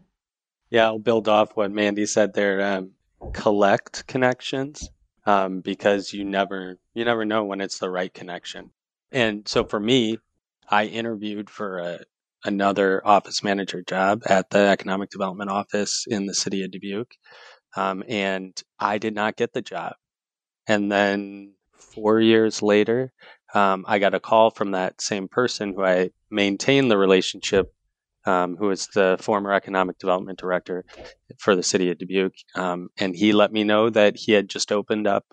Yeah, 0.69 0.85
I'll 0.85 0.97
build 0.97 1.27
off 1.27 1.57
what 1.57 1.71
Mandi 1.71 2.05
said 2.05 2.33
there. 2.33 2.61
Um, 2.61 2.91
collect 3.33 4.07
connections 4.07 4.89
um, 5.29 5.61
because 5.61 6.11
you 6.11 6.25
never 6.25 6.79
you 6.95 7.05
never 7.05 7.23
know 7.23 7.45
when 7.45 7.61
it's 7.61 7.77
the 7.77 7.89
right 7.89 8.11
connection. 8.11 8.71
And 9.11 9.47
so 9.47 9.63
for 9.63 9.79
me, 9.79 10.17
I 10.67 10.85
interviewed 10.85 11.49
for 11.49 11.77
a, 11.77 11.99
another 12.45 13.05
office 13.05 13.43
manager 13.43 13.83
job 13.87 14.23
at 14.25 14.49
the 14.49 14.59
economic 14.59 15.11
development 15.11 15.51
office 15.51 16.05
in 16.07 16.25
the 16.25 16.33
city 16.33 16.63
of 16.63 16.71
Dubuque. 16.71 17.13
Um, 17.75 18.03
and 18.07 18.59
I 18.79 18.97
did 18.97 19.13
not 19.13 19.35
get 19.35 19.53
the 19.53 19.61
job. 19.61 19.93
And 20.67 20.91
then 20.91 21.53
four 21.77 22.19
years 22.19 22.63
later, 22.63 23.13
um, 23.53 23.85
I 23.87 23.99
got 23.99 24.15
a 24.15 24.19
call 24.19 24.49
from 24.49 24.71
that 24.71 24.99
same 24.99 25.27
person 25.27 25.73
who 25.75 25.83
I 25.83 26.09
maintained 26.31 26.89
the 26.89 26.97
relationship, 26.97 27.71
um, 28.29 28.55
who 28.57 28.67
was 28.67 28.87
the 28.93 29.17
former 29.19 29.51
economic 29.53 29.97
development 29.97 30.37
director 30.37 30.85
for 31.39 31.55
the 31.55 31.63
city 31.63 31.89
of 31.89 31.97
Dubuque. 31.97 32.37
Um, 32.55 32.89
and 32.99 33.15
he 33.15 33.33
let 33.33 33.51
me 33.51 33.63
know 33.63 33.89
that 33.89 34.17
he 34.17 34.33
had 34.33 34.49
just 34.49 34.71
opened 34.71 35.07
up 35.07 35.25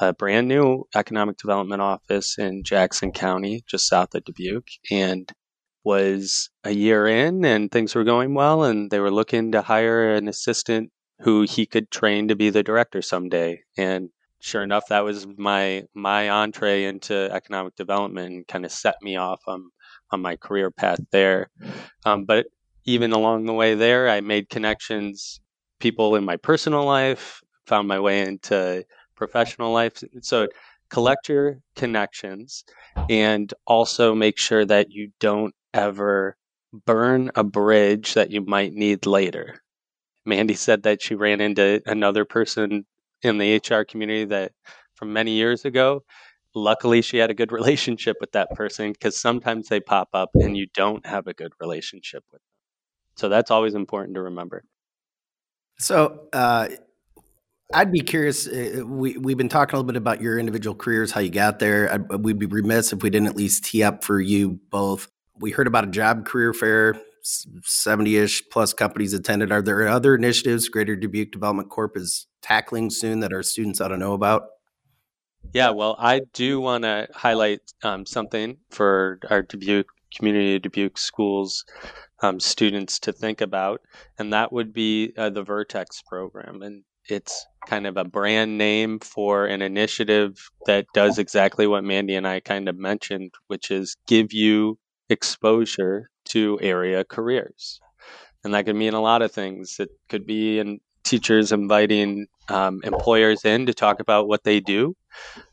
a 0.00 0.14
brand 0.14 0.48
new 0.48 0.84
economic 0.94 1.36
development 1.36 1.82
office 1.82 2.38
in 2.38 2.64
Jackson 2.64 3.12
County, 3.12 3.62
just 3.68 3.88
south 3.88 4.14
of 4.14 4.24
Dubuque. 4.24 4.70
And 4.90 5.30
was 5.84 6.50
a 6.64 6.72
year 6.72 7.06
in 7.06 7.44
and 7.44 7.70
things 7.70 7.94
were 7.94 8.04
going 8.04 8.34
well 8.34 8.64
and 8.64 8.90
they 8.90 9.00
were 9.00 9.10
looking 9.10 9.52
to 9.52 9.62
hire 9.62 10.14
an 10.14 10.28
assistant 10.28 10.90
who 11.20 11.42
he 11.42 11.64
could 11.64 11.90
train 11.90 12.28
to 12.28 12.36
be 12.36 12.50
the 12.50 12.62
director 12.62 13.00
someday 13.00 13.58
and 13.78 14.10
sure 14.40 14.62
enough 14.62 14.88
that 14.88 15.04
was 15.04 15.26
my 15.38 15.82
my 15.94 16.28
entree 16.28 16.84
into 16.84 17.30
economic 17.32 17.74
development 17.76 18.30
and 18.30 18.46
kind 18.46 18.66
of 18.66 18.70
set 18.70 18.96
me 19.00 19.16
off 19.16 19.40
on 19.46 19.70
on 20.12 20.20
my 20.22 20.36
career 20.36 20.70
path 20.70 21.00
there 21.12 21.50
um, 22.04 22.24
but 22.24 22.46
even 22.84 23.12
along 23.12 23.46
the 23.46 23.52
way 23.52 23.74
there 23.74 24.08
i 24.08 24.20
made 24.20 24.48
connections 24.48 25.40
people 25.80 26.16
in 26.16 26.24
my 26.24 26.36
personal 26.36 26.84
life 26.84 27.40
found 27.66 27.86
my 27.88 27.98
way 28.00 28.20
into 28.20 28.84
professional 29.16 29.72
life 29.72 30.02
so 30.22 30.46
collect 30.90 31.28
your 31.28 31.58
connections 31.76 32.64
and 33.08 33.54
also 33.66 34.14
make 34.14 34.38
sure 34.38 34.64
that 34.64 34.90
you 34.90 35.10
don't 35.20 35.54
ever 35.72 36.36
burn 36.86 37.30
a 37.34 37.44
bridge 37.44 38.14
that 38.14 38.30
you 38.30 38.40
might 38.44 38.72
need 38.72 39.06
later. 39.06 39.60
Mandi 40.26 40.54
said 40.54 40.82
that 40.84 41.02
she 41.02 41.14
ran 41.14 41.40
into 41.40 41.82
another 41.86 42.24
person 42.24 42.84
in 43.22 43.38
the 43.38 43.54
HR 43.54 43.84
community 43.84 44.24
that 44.26 44.52
from 44.94 45.12
many 45.12 45.32
years 45.32 45.64
ago. 45.64 46.02
Luckily, 46.54 47.02
she 47.02 47.18
had 47.18 47.30
a 47.30 47.34
good 47.34 47.52
relationship 47.60 48.16
with 48.20 48.32
that 48.32 48.50
person 48.52 48.92
because 48.92 49.16
sometimes 49.16 49.68
they 49.68 49.80
pop 49.80 50.08
up 50.14 50.30
and 50.34 50.56
you 50.56 50.66
don't 50.74 51.04
have 51.06 51.26
a 51.26 51.34
good 51.34 51.52
relationship 51.60 52.24
with 52.32 52.40
them. 52.40 52.46
So 53.16 53.28
that's 53.28 53.50
always 53.50 53.74
important 53.74 54.14
to 54.14 54.22
remember. 54.22 54.64
So, 55.78 56.28
uh, 56.32 56.68
I'd 57.72 57.92
be 57.92 58.00
curious. 58.00 58.48
Uh, 58.48 58.82
we 58.84 59.16
we've 59.16 59.36
been 59.36 59.48
talking 59.48 59.74
a 59.74 59.76
little 59.76 59.86
bit 59.86 59.96
about 59.96 60.20
your 60.20 60.38
individual 60.38 60.74
careers, 60.74 61.12
how 61.12 61.20
you 61.20 61.30
got 61.30 61.60
there. 61.60 61.92
I'd, 61.92 62.24
we'd 62.24 62.38
be 62.38 62.46
remiss 62.46 62.92
if 62.92 63.02
we 63.02 63.10
didn't 63.10 63.28
at 63.28 63.36
least 63.36 63.64
tee 63.64 63.82
up 63.82 64.02
for 64.02 64.20
you 64.20 64.58
both. 64.70 65.08
We 65.38 65.52
heard 65.52 65.66
about 65.66 65.84
a 65.84 65.90
job 65.90 66.26
career 66.26 66.52
fair. 66.52 66.96
Seventy-ish 67.22 68.48
plus 68.50 68.72
companies 68.72 69.12
attended. 69.12 69.52
Are 69.52 69.62
there 69.62 69.86
other 69.86 70.14
initiatives 70.14 70.68
Greater 70.68 70.96
Dubuque 70.96 71.30
Development 71.30 71.68
Corp 71.68 71.96
is 71.96 72.26
tackling 72.42 72.90
soon 72.90 73.20
that 73.20 73.32
our 73.32 73.42
students 73.42 73.80
ought 73.80 73.88
to 73.88 73.98
know 73.98 74.14
about? 74.14 74.44
Yeah, 75.52 75.70
well, 75.70 75.96
I 75.98 76.20
do 76.32 76.60
want 76.60 76.84
to 76.84 77.08
highlight 77.14 77.60
um, 77.82 78.06
something 78.06 78.58
for 78.70 79.18
our 79.30 79.42
Dubuque 79.42 79.88
community 80.16 80.58
Dubuque 80.58 80.98
schools 80.98 81.64
um, 82.22 82.38
students 82.38 82.98
to 83.00 83.12
think 83.12 83.40
about, 83.40 83.80
and 84.18 84.32
that 84.32 84.52
would 84.52 84.72
be 84.72 85.12
uh, 85.16 85.30
the 85.30 85.42
Vertex 85.42 86.02
program. 86.06 86.62
And 86.62 86.84
it's 87.08 87.46
kind 87.66 87.86
of 87.86 87.96
a 87.96 88.04
brand 88.04 88.58
name 88.58 89.00
for 89.00 89.46
an 89.46 89.62
initiative 89.62 90.50
that 90.66 90.86
does 90.94 91.18
exactly 91.18 91.66
what 91.66 91.84
Mandi 91.84 92.14
and 92.14 92.26
I 92.26 92.40
kind 92.40 92.68
of 92.68 92.76
mentioned, 92.78 93.32
which 93.48 93.70
is 93.70 93.96
give 94.06 94.32
you 94.32 94.78
exposure 95.08 96.10
to 96.26 96.58
area 96.62 97.04
careers. 97.04 97.80
And 98.44 98.54
that 98.54 98.66
could 98.66 98.76
mean 98.76 98.94
a 98.94 99.00
lot 99.00 99.22
of 99.22 99.32
things. 99.32 99.76
It 99.80 99.90
could 100.08 100.26
be 100.26 100.58
in 100.58 100.80
teachers 101.02 101.50
inviting 101.50 102.26
um, 102.48 102.80
employers 102.84 103.44
in 103.44 103.66
to 103.66 103.74
talk 103.74 104.00
about 104.00 104.28
what 104.28 104.44
they 104.44 104.60
do 104.60 104.94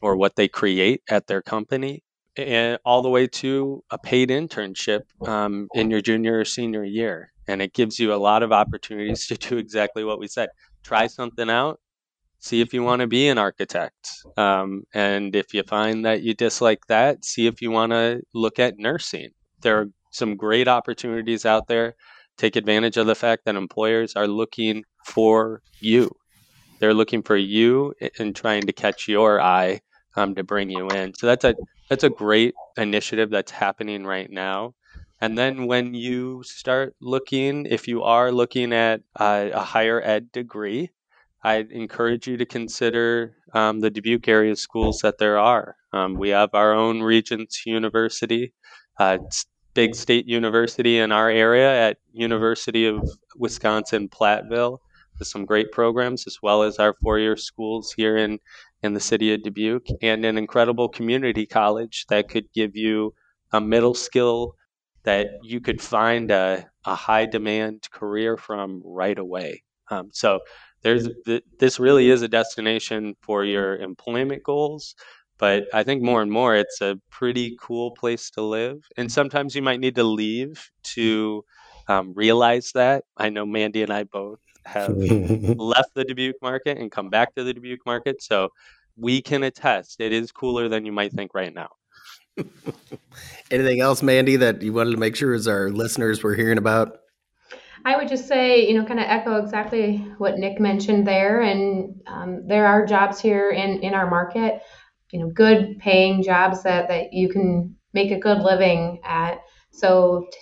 or 0.02 0.16
what 0.16 0.36
they 0.36 0.48
create 0.48 1.02
at 1.10 1.28
their 1.28 1.42
company 1.42 2.04
and 2.38 2.78
all 2.86 3.02
the 3.02 3.10
way 3.10 3.28
to 3.28 3.84
a 3.90 3.98
paid 3.98 4.30
internship 4.30 5.02
um, 5.28 5.68
in 5.74 5.90
your 5.90 6.02
junior 6.02 6.40
or 6.40 6.46
senior 6.46 6.84
year. 6.84 7.32
And 7.48 7.62
it 7.62 7.74
gives 7.74 7.98
you 8.00 8.14
a 8.14 8.16
lot 8.16 8.44
of 8.44 8.52
opportunities 8.52 9.28
to 9.28 9.36
do 9.36 9.58
exactly 9.58 10.04
what 10.04 10.20
we 10.20 10.28
said. 10.28 10.50
Try 10.84 11.08
something 11.08 11.50
out, 11.50 11.80
see 12.40 12.62
if 12.62 12.74
you 12.74 12.84
want 12.84 13.02
to 13.02 13.08
be 13.08 13.28
an 13.28 13.38
architect. 13.38 14.10
Um, 14.38 14.84
and 14.94 15.36
if 15.36 15.54
you 15.54 15.64
find 15.64 16.06
that 16.06 16.22
you 16.22 16.34
dislike 16.34 16.86
that, 16.88 17.26
see 17.26 17.48
if 17.48 17.62
you 17.62 17.72
want 17.72 17.92
to 17.92 18.22
look 18.34 18.60
at 18.60 18.78
nursing. 18.78 19.30
There 19.62 19.80
are 19.80 19.88
some 20.12 20.36
great 20.36 20.68
opportunities 20.68 21.46
out 21.46 21.68
there. 21.68 21.96
Take 22.38 22.56
advantage 22.56 22.98
of 22.98 23.08
the 23.08 23.16
fact 23.16 23.46
that 23.46 23.56
employers 23.56 24.16
are 24.16 24.28
looking 24.28 24.84
for 25.06 25.62
you. 25.80 26.12
They're 26.80 26.94
looking 26.94 27.24
for 27.24 27.38
you 27.38 27.94
and 28.20 28.36
trying 28.36 28.62
to 28.64 28.74
catch 28.74 29.08
your 29.08 29.42
eye 29.42 29.82
um, 30.16 30.36
to 30.36 30.44
bring 30.44 30.70
you 30.70 30.88
in. 30.90 31.14
So 31.14 31.28
that's 31.28 31.44
a 31.44 31.56
that's 31.90 32.04
a 32.04 32.10
great 32.10 32.54
initiative 32.76 33.30
that's 33.30 33.52
happening 33.52 34.06
right 34.06 34.30
now. 34.30 34.76
And 35.20 35.38
then 35.38 35.66
when 35.66 35.94
you 35.94 36.44
start 36.44 36.96
looking, 37.02 37.66
if 37.66 37.88
you 37.88 38.04
are 38.04 38.32
looking 38.32 38.74
at 38.74 39.02
uh, 39.16 39.50
a 39.52 39.64
higher 39.64 40.02
ed 40.02 40.32
degree, 40.32 40.92
I'd 41.44 41.72
encourage 41.72 42.28
you 42.28 42.38
to 42.38 42.46
consider 42.46 43.36
um, 43.54 43.80
the 43.80 43.90
Dubuque 43.90 44.28
area 44.28 44.56
schools 44.56 45.00
that 45.00 45.18
there 45.18 45.40
are. 45.40 45.76
Um, 45.94 46.16
we 46.16 46.30
have 46.30 46.50
our 46.54 46.74
own 46.74 47.02
Regents 47.02 47.66
University, 47.66 48.54
uh, 49.00 49.18
big 49.74 49.96
state 49.96 50.28
university 50.28 51.00
in 51.00 51.12
our 51.12 51.30
area 51.30 51.90
at 51.90 51.98
University 52.12 52.86
of 52.86 53.10
Wisconsin 53.36 54.10
Platteville 54.10 54.80
with 55.20 55.28
some 55.28 55.46
great 55.46 55.72
programs, 55.72 56.28
as 56.28 56.38
well 56.42 56.64
as 56.64 56.80
our 56.80 56.94
four-year 57.02 57.38
schools 57.38 57.94
here 57.96 58.18
in 58.18 58.40
in 58.84 58.94
the 58.94 59.00
city 59.00 59.34
of 59.34 59.42
Dubuque, 59.44 59.88
and 60.02 60.24
an 60.26 60.38
incredible 60.38 60.88
community 60.90 61.46
college 61.46 62.06
that 62.10 62.30
could 62.30 62.46
give 62.54 62.76
you 62.76 63.14
a 63.52 63.60
middle 63.60 63.96
skill 63.96 64.54
that 65.04 65.28
you 65.42 65.60
could 65.62 65.82
find 65.82 66.32
a, 66.32 66.68
a 66.86 66.96
high 66.96 67.26
demand 67.26 67.84
career 67.92 68.38
from 68.38 68.82
right 68.86 69.18
away. 69.18 69.64
Um, 69.90 70.10
so 70.12 70.40
there's 70.84 71.10
this 71.60 71.80
really 71.80 72.10
is 72.10 72.22
a 72.22 72.28
destination 72.28 73.16
for 73.22 73.44
your 73.46 73.78
employment 73.78 74.44
goals, 74.44 74.96
but 75.38 75.64
I 75.74 75.84
think 75.84 76.04
more 76.04 76.22
and 76.22 76.32
more 76.32 76.56
it's 76.56 76.82
a 76.82 77.00
pretty 77.10 77.58
cool 77.60 77.92
place 77.92 78.30
to 78.32 78.42
live. 78.42 78.78
And 78.98 79.12
sometimes 79.12 79.56
you 79.56 79.62
might 79.62 79.80
need 79.80 79.96
to 79.96 80.04
leave 80.04 80.70
to 80.96 81.44
um, 81.88 82.14
realize 82.14 82.72
that. 82.74 83.06
I 83.18 83.30
know 83.30 83.46
Mandi 83.46 83.82
and 83.84 83.92
I 83.94 84.04
both 84.04 84.40
have 84.68 84.96
left 85.58 85.94
the 85.96 86.04
Dubuque 86.04 86.42
market 86.42 86.78
and 86.78 86.92
come 86.92 87.10
back 87.10 87.34
to 87.36 87.44
the 87.44 87.54
Dubuque 87.54 87.86
market. 87.86 88.22
So 88.22 88.50
we 88.96 89.22
can 89.22 89.44
attest 89.44 90.02
it 90.02 90.12
is 90.12 90.32
cooler 90.32 90.68
than 90.70 90.86
you 90.86 90.92
might 90.92 91.14
think 91.14 91.34
right 91.34 91.54
now. 91.54 91.70
Anything 93.52 93.82
else, 93.82 94.04
Mandi, 94.04 94.36
that 94.38 94.62
you 94.62 94.74
wanted 94.74 94.92
to 94.92 94.98
make 94.98 95.16
sure 95.16 95.34
as 95.34 95.48
our 95.48 95.70
listeners 95.70 96.24
were 96.24 96.36
hearing 96.36 96.58
about? 96.58 97.00
I 97.86 97.96
would 97.96 98.08
just 98.08 98.28
say, 98.28 98.68
you 98.68 98.78
know, 98.78 98.86
kind 98.86 99.00
of 99.00 99.06
echo 99.08 99.42
exactly 99.42 99.98
what 100.18 100.38
Nic 100.38 100.60
mentioned 100.60 101.08
there. 101.08 101.42
And 101.42 102.02
um, 102.08 102.46
there 102.46 102.66
are 102.66 102.86
jobs 102.86 103.20
here 103.20 103.52
in, 103.52 103.80
in 103.80 103.94
our 103.94 104.10
market, 104.10 104.62
you 105.12 105.20
know, 105.20 105.30
good 105.30 105.80
paying 105.80 106.22
jobs 106.22 106.64
that, 106.64 106.90
that 106.90 107.14
you 107.14 107.30
can 107.30 107.76
make 107.94 108.12
a 108.12 108.20
good 108.20 108.40
living 108.40 109.00
at. 109.06 109.40
So 109.72 110.28
t- 110.32 110.38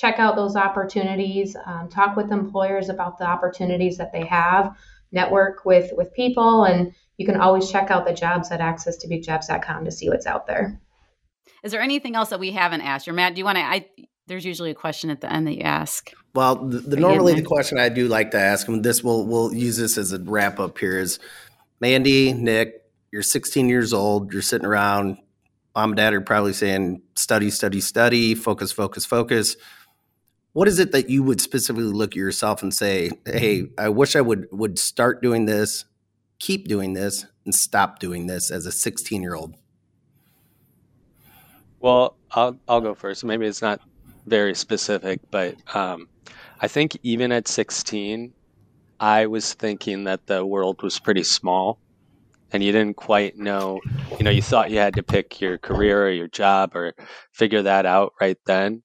check 0.00 0.18
out 0.18 0.34
those 0.34 0.56
opportunities, 0.56 1.54
um, 1.66 1.88
talk 1.90 2.16
with 2.16 2.32
employers 2.32 2.88
about 2.88 3.18
the 3.18 3.24
opportunities 3.24 3.98
that 3.98 4.12
they 4.12 4.24
have, 4.24 4.74
network 5.12 5.66
with 5.66 5.90
with 5.94 6.12
people, 6.14 6.64
and 6.64 6.94
you 7.18 7.26
can 7.26 7.38
always 7.38 7.70
check 7.70 7.90
out 7.90 8.06
the 8.06 8.14
jobs 8.14 8.50
at 8.50 8.60
accessdubuquejobs.com 8.60 9.84
to 9.84 9.90
see 9.90 10.08
what's 10.08 10.26
out 10.26 10.46
there. 10.46 10.80
Is 11.62 11.72
there 11.72 11.82
anything 11.82 12.16
else 12.16 12.30
that 12.30 12.40
we 12.40 12.52
haven't 12.52 12.80
asked? 12.80 13.08
Or 13.08 13.12
Matt, 13.12 13.34
do 13.34 13.40
you 13.40 13.44
want 13.44 13.58
to? 13.58 13.64
I 13.64 13.86
there's 14.26 14.46
usually 14.46 14.70
a 14.70 14.74
question 14.74 15.10
at 15.10 15.20
the 15.20 15.30
end 15.30 15.46
that 15.48 15.56
you 15.56 15.62
ask. 15.62 16.10
Well, 16.34 16.56
the, 16.56 16.78
the 16.78 16.96
normally 16.96 17.34
the 17.34 17.42
question 17.42 17.78
I 17.78 17.90
do 17.90 18.08
like 18.08 18.30
to 18.30 18.38
ask, 18.38 18.68
and 18.68 18.82
this 18.82 19.04
will 19.04 19.26
we'll 19.26 19.52
use 19.52 19.76
this 19.76 19.98
as 19.98 20.12
a 20.12 20.18
wrap 20.18 20.58
up 20.58 20.78
here 20.78 20.98
is, 20.98 21.18
Mandi, 21.80 22.32
Nic, 22.32 22.72
you're 23.12 23.22
16 23.22 23.68
years 23.68 23.92
old, 23.92 24.32
you're 24.32 24.40
sitting 24.40 24.66
around, 24.66 25.18
mom 25.74 25.90
and 25.90 25.96
dad 25.96 26.14
are 26.14 26.20
probably 26.22 26.54
saying 26.54 27.02
study, 27.16 27.50
study, 27.50 27.80
study, 27.80 28.34
focus, 28.34 28.72
focus, 28.72 29.04
focus 29.04 29.56
what 30.52 30.66
is 30.66 30.78
it 30.78 30.92
that 30.92 31.08
you 31.08 31.22
would 31.22 31.40
specifically 31.40 31.84
look 31.84 32.12
at 32.12 32.16
yourself 32.16 32.62
and 32.62 32.74
say 32.74 33.10
hey 33.26 33.64
i 33.78 33.88
wish 33.88 34.16
i 34.16 34.20
would 34.20 34.48
would 34.50 34.78
start 34.78 35.22
doing 35.22 35.46
this 35.46 35.84
keep 36.38 36.66
doing 36.66 36.94
this 36.94 37.26
and 37.44 37.54
stop 37.54 37.98
doing 37.98 38.26
this 38.26 38.50
as 38.50 38.66
a 38.66 38.72
16 38.72 39.22
year 39.22 39.34
old 39.34 39.56
well 41.80 42.16
i'll 42.32 42.58
i'll 42.68 42.80
go 42.80 42.94
first. 42.94 43.24
Maybe 43.24 43.46
it's 43.46 43.62
not 43.62 43.80
very 44.26 44.54
specific 44.54 45.20
but 45.30 45.56
um, 45.74 46.08
i 46.60 46.68
think 46.68 46.96
even 47.02 47.32
at 47.32 47.48
16 47.48 48.32
i 49.00 49.26
was 49.26 49.54
thinking 49.54 50.04
that 50.04 50.26
the 50.26 50.44
world 50.44 50.82
was 50.82 50.98
pretty 50.98 51.24
small 51.24 51.78
and 52.52 52.62
you 52.62 52.72
didn't 52.72 52.96
quite 52.96 53.38
know 53.38 53.80
you 54.18 54.24
know 54.24 54.30
you 54.30 54.42
thought 54.42 54.70
you 54.70 54.78
had 54.78 54.94
to 54.94 55.02
pick 55.02 55.40
your 55.40 55.58
career 55.58 56.06
or 56.06 56.10
your 56.10 56.28
job 56.28 56.76
or 56.76 56.94
figure 57.32 57.62
that 57.62 57.86
out 57.86 58.12
right 58.20 58.38
then 58.44 58.82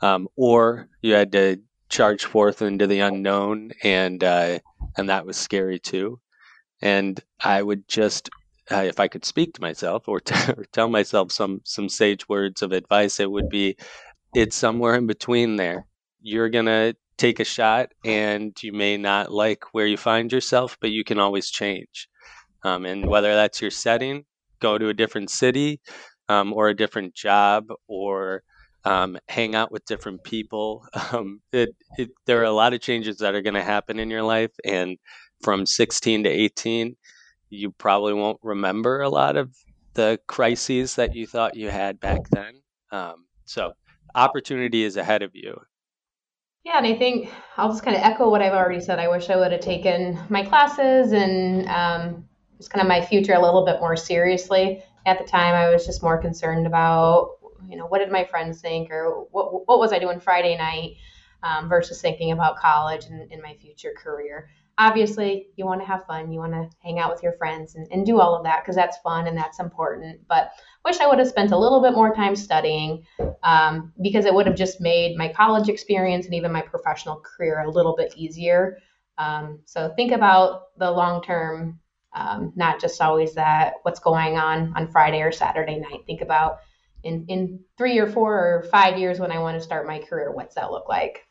um, 0.00 0.28
or 0.36 0.88
you 1.02 1.14
had 1.14 1.32
to 1.32 1.58
charge 1.88 2.24
forth 2.24 2.62
into 2.62 2.86
the 2.86 3.00
unknown, 3.00 3.72
and 3.82 4.22
uh, 4.22 4.58
and 4.96 5.08
that 5.08 5.26
was 5.26 5.36
scary 5.36 5.78
too. 5.78 6.20
And 6.82 7.20
I 7.42 7.62
would 7.62 7.88
just, 7.88 8.30
uh, 8.70 8.82
if 8.82 9.00
I 9.00 9.08
could 9.08 9.24
speak 9.24 9.54
to 9.54 9.60
myself 9.60 10.08
or, 10.08 10.20
t- 10.20 10.34
or 10.56 10.64
tell 10.72 10.88
myself 10.88 11.32
some 11.32 11.60
some 11.64 11.88
sage 11.88 12.28
words 12.28 12.62
of 12.62 12.72
advice, 12.72 13.20
it 13.20 13.30
would 13.30 13.48
be, 13.48 13.76
it's 14.34 14.56
somewhere 14.56 14.94
in 14.94 15.06
between 15.06 15.56
there. 15.56 15.86
You're 16.20 16.50
gonna 16.50 16.94
take 17.16 17.40
a 17.40 17.44
shot, 17.44 17.92
and 18.04 18.60
you 18.62 18.72
may 18.72 18.96
not 18.96 19.32
like 19.32 19.64
where 19.72 19.86
you 19.86 19.96
find 19.96 20.32
yourself, 20.32 20.78
but 20.80 20.90
you 20.90 21.04
can 21.04 21.18
always 21.18 21.50
change. 21.50 22.08
Um, 22.64 22.86
and 22.86 23.06
whether 23.08 23.34
that's 23.34 23.60
your 23.60 23.70
setting, 23.70 24.24
go 24.60 24.78
to 24.78 24.88
a 24.88 24.94
different 24.94 25.30
city, 25.30 25.80
um, 26.28 26.52
or 26.52 26.68
a 26.68 26.76
different 26.76 27.14
job, 27.14 27.66
or 27.88 28.42
um, 28.84 29.18
hang 29.28 29.54
out 29.54 29.72
with 29.72 29.84
different 29.84 30.22
people. 30.24 30.86
Um, 31.12 31.40
it, 31.52 31.70
it, 31.96 32.10
there 32.26 32.40
are 32.40 32.44
a 32.44 32.52
lot 32.52 32.74
of 32.74 32.80
changes 32.80 33.18
that 33.18 33.34
are 33.34 33.40
going 33.40 33.54
to 33.54 33.62
happen 33.62 33.98
in 33.98 34.10
your 34.10 34.22
life, 34.22 34.50
and 34.64 34.98
from 35.42 35.64
16 35.64 36.24
to 36.24 36.28
18, 36.28 36.96
you 37.50 37.70
probably 37.70 38.12
won't 38.12 38.38
remember 38.42 39.00
a 39.00 39.08
lot 39.08 39.36
of 39.36 39.54
the 39.94 40.18
crises 40.26 40.96
that 40.96 41.14
you 41.14 41.26
thought 41.26 41.56
you 41.56 41.70
had 41.70 41.98
back 41.98 42.28
then. 42.30 42.60
Um, 42.92 43.26
so, 43.46 43.72
opportunity 44.14 44.84
is 44.84 44.96
ahead 44.96 45.22
of 45.22 45.30
you. 45.34 45.58
Yeah, 46.64 46.76
and 46.76 46.86
I 46.86 46.94
think 46.94 47.30
I'll 47.56 47.70
just 47.70 47.82
kind 47.82 47.96
of 47.96 48.02
echo 48.02 48.28
what 48.28 48.42
I've 48.42 48.52
already 48.52 48.80
said. 48.80 48.98
I 48.98 49.08
wish 49.08 49.30
I 49.30 49.36
would 49.36 49.52
have 49.52 49.62
taken 49.62 50.18
my 50.28 50.44
classes 50.44 51.12
and 51.12 51.66
um, 51.68 52.28
just 52.58 52.70
kind 52.70 52.82
of 52.82 52.88
my 52.88 53.00
future 53.00 53.32
a 53.32 53.40
little 53.40 53.64
bit 53.64 53.80
more 53.80 53.96
seriously. 53.96 54.82
At 55.06 55.18
the 55.18 55.24
time, 55.24 55.54
I 55.54 55.70
was 55.70 55.86
just 55.86 56.02
more 56.02 56.18
concerned 56.18 56.66
about 56.66 57.37
you 57.68 57.76
know, 57.76 57.86
what 57.86 57.98
did 57.98 58.10
my 58.10 58.24
friends 58.24 58.60
think 58.60 58.90
or 58.90 59.26
what, 59.30 59.66
what 59.66 59.78
was 59.78 59.92
I 59.92 59.98
doing 59.98 60.20
Friday 60.20 60.56
night 60.56 60.96
um, 61.42 61.68
versus 61.68 62.00
thinking 62.00 62.32
about 62.32 62.56
college 62.56 63.06
and, 63.06 63.30
in 63.30 63.40
my 63.40 63.54
future 63.54 63.94
career. 63.96 64.48
Obviously, 64.78 65.48
you 65.56 65.64
want 65.64 65.80
to 65.80 65.86
have 65.86 66.06
fun. 66.06 66.30
You 66.30 66.38
want 66.38 66.52
to 66.52 66.68
hang 66.80 66.98
out 67.00 67.10
with 67.10 67.22
your 67.22 67.32
friends 67.32 67.74
and, 67.74 67.86
and 67.90 68.06
do 68.06 68.20
all 68.20 68.36
of 68.36 68.44
that 68.44 68.62
because 68.62 68.76
that's 68.76 68.98
fun 68.98 69.26
and 69.26 69.36
that's 69.36 69.58
important. 69.58 70.20
But 70.28 70.52
wish 70.84 71.00
I 71.00 71.06
would 71.06 71.18
have 71.18 71.28
spent 71.28 71.50
a 71.50 71.58
little 71.58 71.82
bit 71.82 71.94
more 71.94 72.14
time 72.14 72.36
studying 72.36 73.04
um, 73.42 73.92
because 74.00 74.24
it 74.24 74.32
would 74.32 74.46
have 74.46 74.56
just 74.56 74.80
made 74.80 75.16
my 75.16 75.32
college 75.32 75.68
experience 75.68 76.26
and 76.26 76.34
even 76.34 76.52
my 76.52 76.62
professional 76.62 77.20
career 77.20 77.60
a 77.60 77.70
little 77.70 77.96
bit 77.96 78.14
easier. 78.16 78.78
Um, 79.18 79.60
so 79.64 79.92
think 79.96 80.12
about 80.12 80.78
the 80.78 80.90
long 80.90 81.22
term, 81.22 81.80
um, 82.14 82.52
not 82.54 82.80
just 82.80 83.00
always 83.00 83.34
that 83.34 83.74
what's 83.82 84.00
going 84.00 84.38
on 84.38 84.72
on 84.76 84.92
Friday 84.92 85.22
or 85.22 85.32
Saturday 85.32 85.80
night. 85.80 86.04
Think 86.06 86.20
about 86.20 86.60
in, 87.08 87.24
in 87.28 87.60
three 87.76 87.98
or 87.98 88.06
four 88.06 88.34
or 88.34 88.62
five 88.70 88.98
years 88.98 89.18
when 89.18 89.32
I 89.32 89.38
want 89.38 89.56
to 89.56 89.62
start 89.62 89.86
my 89.86 89.98
career, 89.98 90.30
what's 90.30 90.54
that 90.54 90.70
look 90.70 90.88
like? 90.88 91.26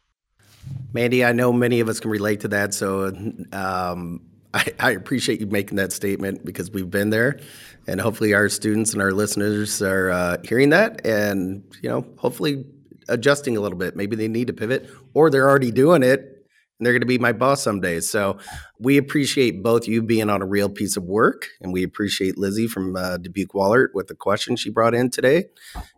Mandi, 0.93 1.23
I 1.23 1.31
know 1.31 1.53
many 1.53 1.79
of 1.79 1.89
us 1.89 1.99
can 1.99 2.11
relate 2.11 2.41
to 2.41 2.47
that. 2.49 2.73
So 2.73 3.07
um, 3.51 4.21
I, 4.53 4.65
I, 4.79 4.91
appreciate 4.91 5.39
you 5.39 5.47
making 5.47 5.77
that 5.77 5.91
statement 5.91 6.43
because 6.43 6.71
we've 6.71 6.89
been 6.89 7.09
there. 7.09 7.39
And 7.87 8.01
hopefully, 8.01 8.33
our 8.33 8.49
students 8.49 8.93
and 8.93 9.01
our 9.01 9.11
listeners 9.11 9.81
are 9.81 10.09
uh, 10.09 10.37
hearing 10.43 10.69
that 10.71 11.05
and, 11.05 11.63
you 11.81 11.89
know, 11.89 12.05
hopefully 12.17 12.65
adjusting 13.07 13.55
a 13.55 13.61
little 13.61 13.77
bit. 13.77 13.95
Maybe 13.95 14.15
they 14.15 14.27
need 14.27 14.47
to 14.47 14.53
pivot 14.53 14.89
or 15.13 15.29
they're 15.29 15.47
already 15.47 15.71
doing 15.71 16.03
it 16.03 16.36
and 16.77 16.85
they're 16.85 16.93
going 16.93 17.01
to 17.01 17.07
be 17.07 17.17
my 17.17 17.33
boss 17.33 17.63
someday. 17.63 17.99
So 17.99 18.37
we 18.79 18.97
appreciate 18.97 19.63
both 19.63 19.87
you 19.87 20.01
being 20.01 20.29
on 20.29 20.41
a 20.41 20.45
real 20.45 20.69
piece 20.69 20.97
of 20.97 21.03
work, 21.03 21.47
and 21.61 21.73
we 21.73 21.83
appreciate 21.83 22.37
Lizzie 22.37 22.67
from 22.67 22.95
uh, 22.95 23.17
Dubuque 23.17 23.53
Wahlert 23.53 23.89
with 23.93 24.07
the 24.07 24.15
question 24.15 24.55
she 24.55 24.69
brought 24.69 24.93
in 24.93 25.09
today. 25.09 25.45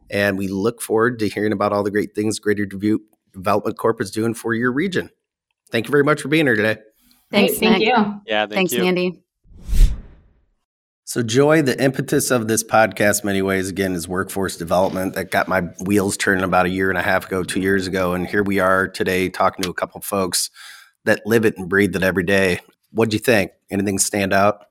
And 0.10 0.38
we 0.38 0.48
look 0.48 0.82
forward 0.82 1.20
to 1.20 1.30
hearing 1.30 1.52
about 1.52 1.74
all 1.74 1.84
the 1.84 1.92
great 1.92 2.16
things 2.16 2.40
Greater 2.40 2.66
Dubuque 2.66 3.02
Development 3.34 3.78
Corp 3.78 4.02
is 4.02 4.12
doing 4.12 4.34
for 4.34 4.54
your 4.54 4.72
region. 4.72 5.10
Thank 5.72 5.88
you 5.88 5.92
very 5.92 6.04
much 6.04 6.22
for 6.22 6.30
being 6.30 6.48
here 6.48 6.56
today. 6.56 6.78
Thanks, 7.32 7.60
thank 7.60 7.84
you. 7.84 7.94
Yeah, 8.26 8.48
thank 8.48 8.54
Thanks, 8.54 8.74
you. 8.74 8.84
Mandi. 8.84 9.22
So, 11.10 11.24
Joy, 11.24 11.64
the 11.64 11.84
impetus 11.84 12.30
of 12.30 12.48
this 12.48 12.64
podcast, 12.64 13.24
many 13.24 13.42
ways, 13.42 13.68
again, 13.68 13.94
is 13.94 14.08
workforce 14.08 14.58
development. 14.58 15.16
That 15.16 15.32
got 15.32 15.48
my 15.48 15.62
wheels 15.82 16.16
turning 16.16 16.44
about 16.44 16.68
a 16.68 16.70
year 16.70 16.90
and 16.90 17.00
a 17.00 17.02
half 17.02 17.26
ago, 17.26 17.42
two 17.42 17.62
years 17.62 17.88
ago, 17.88 18.14
and 18.14 18.28
here 18.28 18.44
we 18.44 18.60
are 18.60 18.88
today 18.88 19.28
talking 19.28 19.64
to 19.64 19.72
a 19.72 19.74
couple 19.74 20.02
folks 20.02 20.52
that 21.06 21.26
live 21.26 21.46
it 21.46 21.58
and 21.58 21.68
breathe 21.68 21.96
it 21.96 22.04
every 22.04 22.22
day. 22.22 22.60
What'd 22.92 23.12
you 23.12 23.20
think? 23.20 23.50
Anything 23.72 23.98
stand 23.98 24.34
out? 24.34 24.68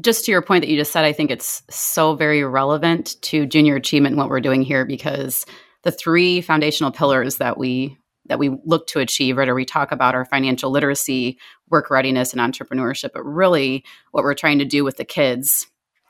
Just 0.00 0.24
to 0.24 0.30
your 0.30 0.40
point 0.40 0.62
that 0.62 0.70
you 0.70 0.78
just 0.78 0.90
said, 0.90 1.04
I 1.04 1.12
think 1.12 1.30
it's 1.30 1.62
so 1.68 2.14
very 2.14 2.42
relevant 2.44 3.20
to 3.20 3.44
junior 3.44 3.76
achievement 3.76 4.14
and 4.14 4.18
what 4.18 4.30
we're 4.30 4.40
doing 4.40 4.62
here 4.62 4.86
because 4.86 5.44
the 5.82 5.92
three 5.92 6.40
foundational 6.40 6.92
pillars 6.92 7.36
that 7.36 7.58
we 7.58 7.98
that 8.24 8.38
we 8.38 8.56
look 8.64 8.86
to 8.86 9.00
achieve, 9.00 9.36
right, 9.36 9.50
or 9.50 9.54
we 9.54 9.66
talk 9.66 9.92
about 9.92 10.14
our 10.14 10.24
financial 10.24 10.70
literacy, 10.70 11.38
work 11.68 11.90
readiness, 11.90 12.32
and 12.32 12.40
entrepreneurship. 12.40 13.10
But 13.12 13.22
really, 13.22 13.84
what 14.12 14.24
we're 14.24 14.32
trying 14.32 14.60
to 14.60 14.64
do 14.64 14.82
with 14.82 14.96
the 14.96 15.04
kids 15.04 15.66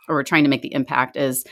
or 0.09 0.17
we're 0.17 0.23
trying 0.23 0.45
to 0.45 0.51
make 0.51 0.63
the 0.63 0.75
impact 0.75 1.17
is 1.17 1.45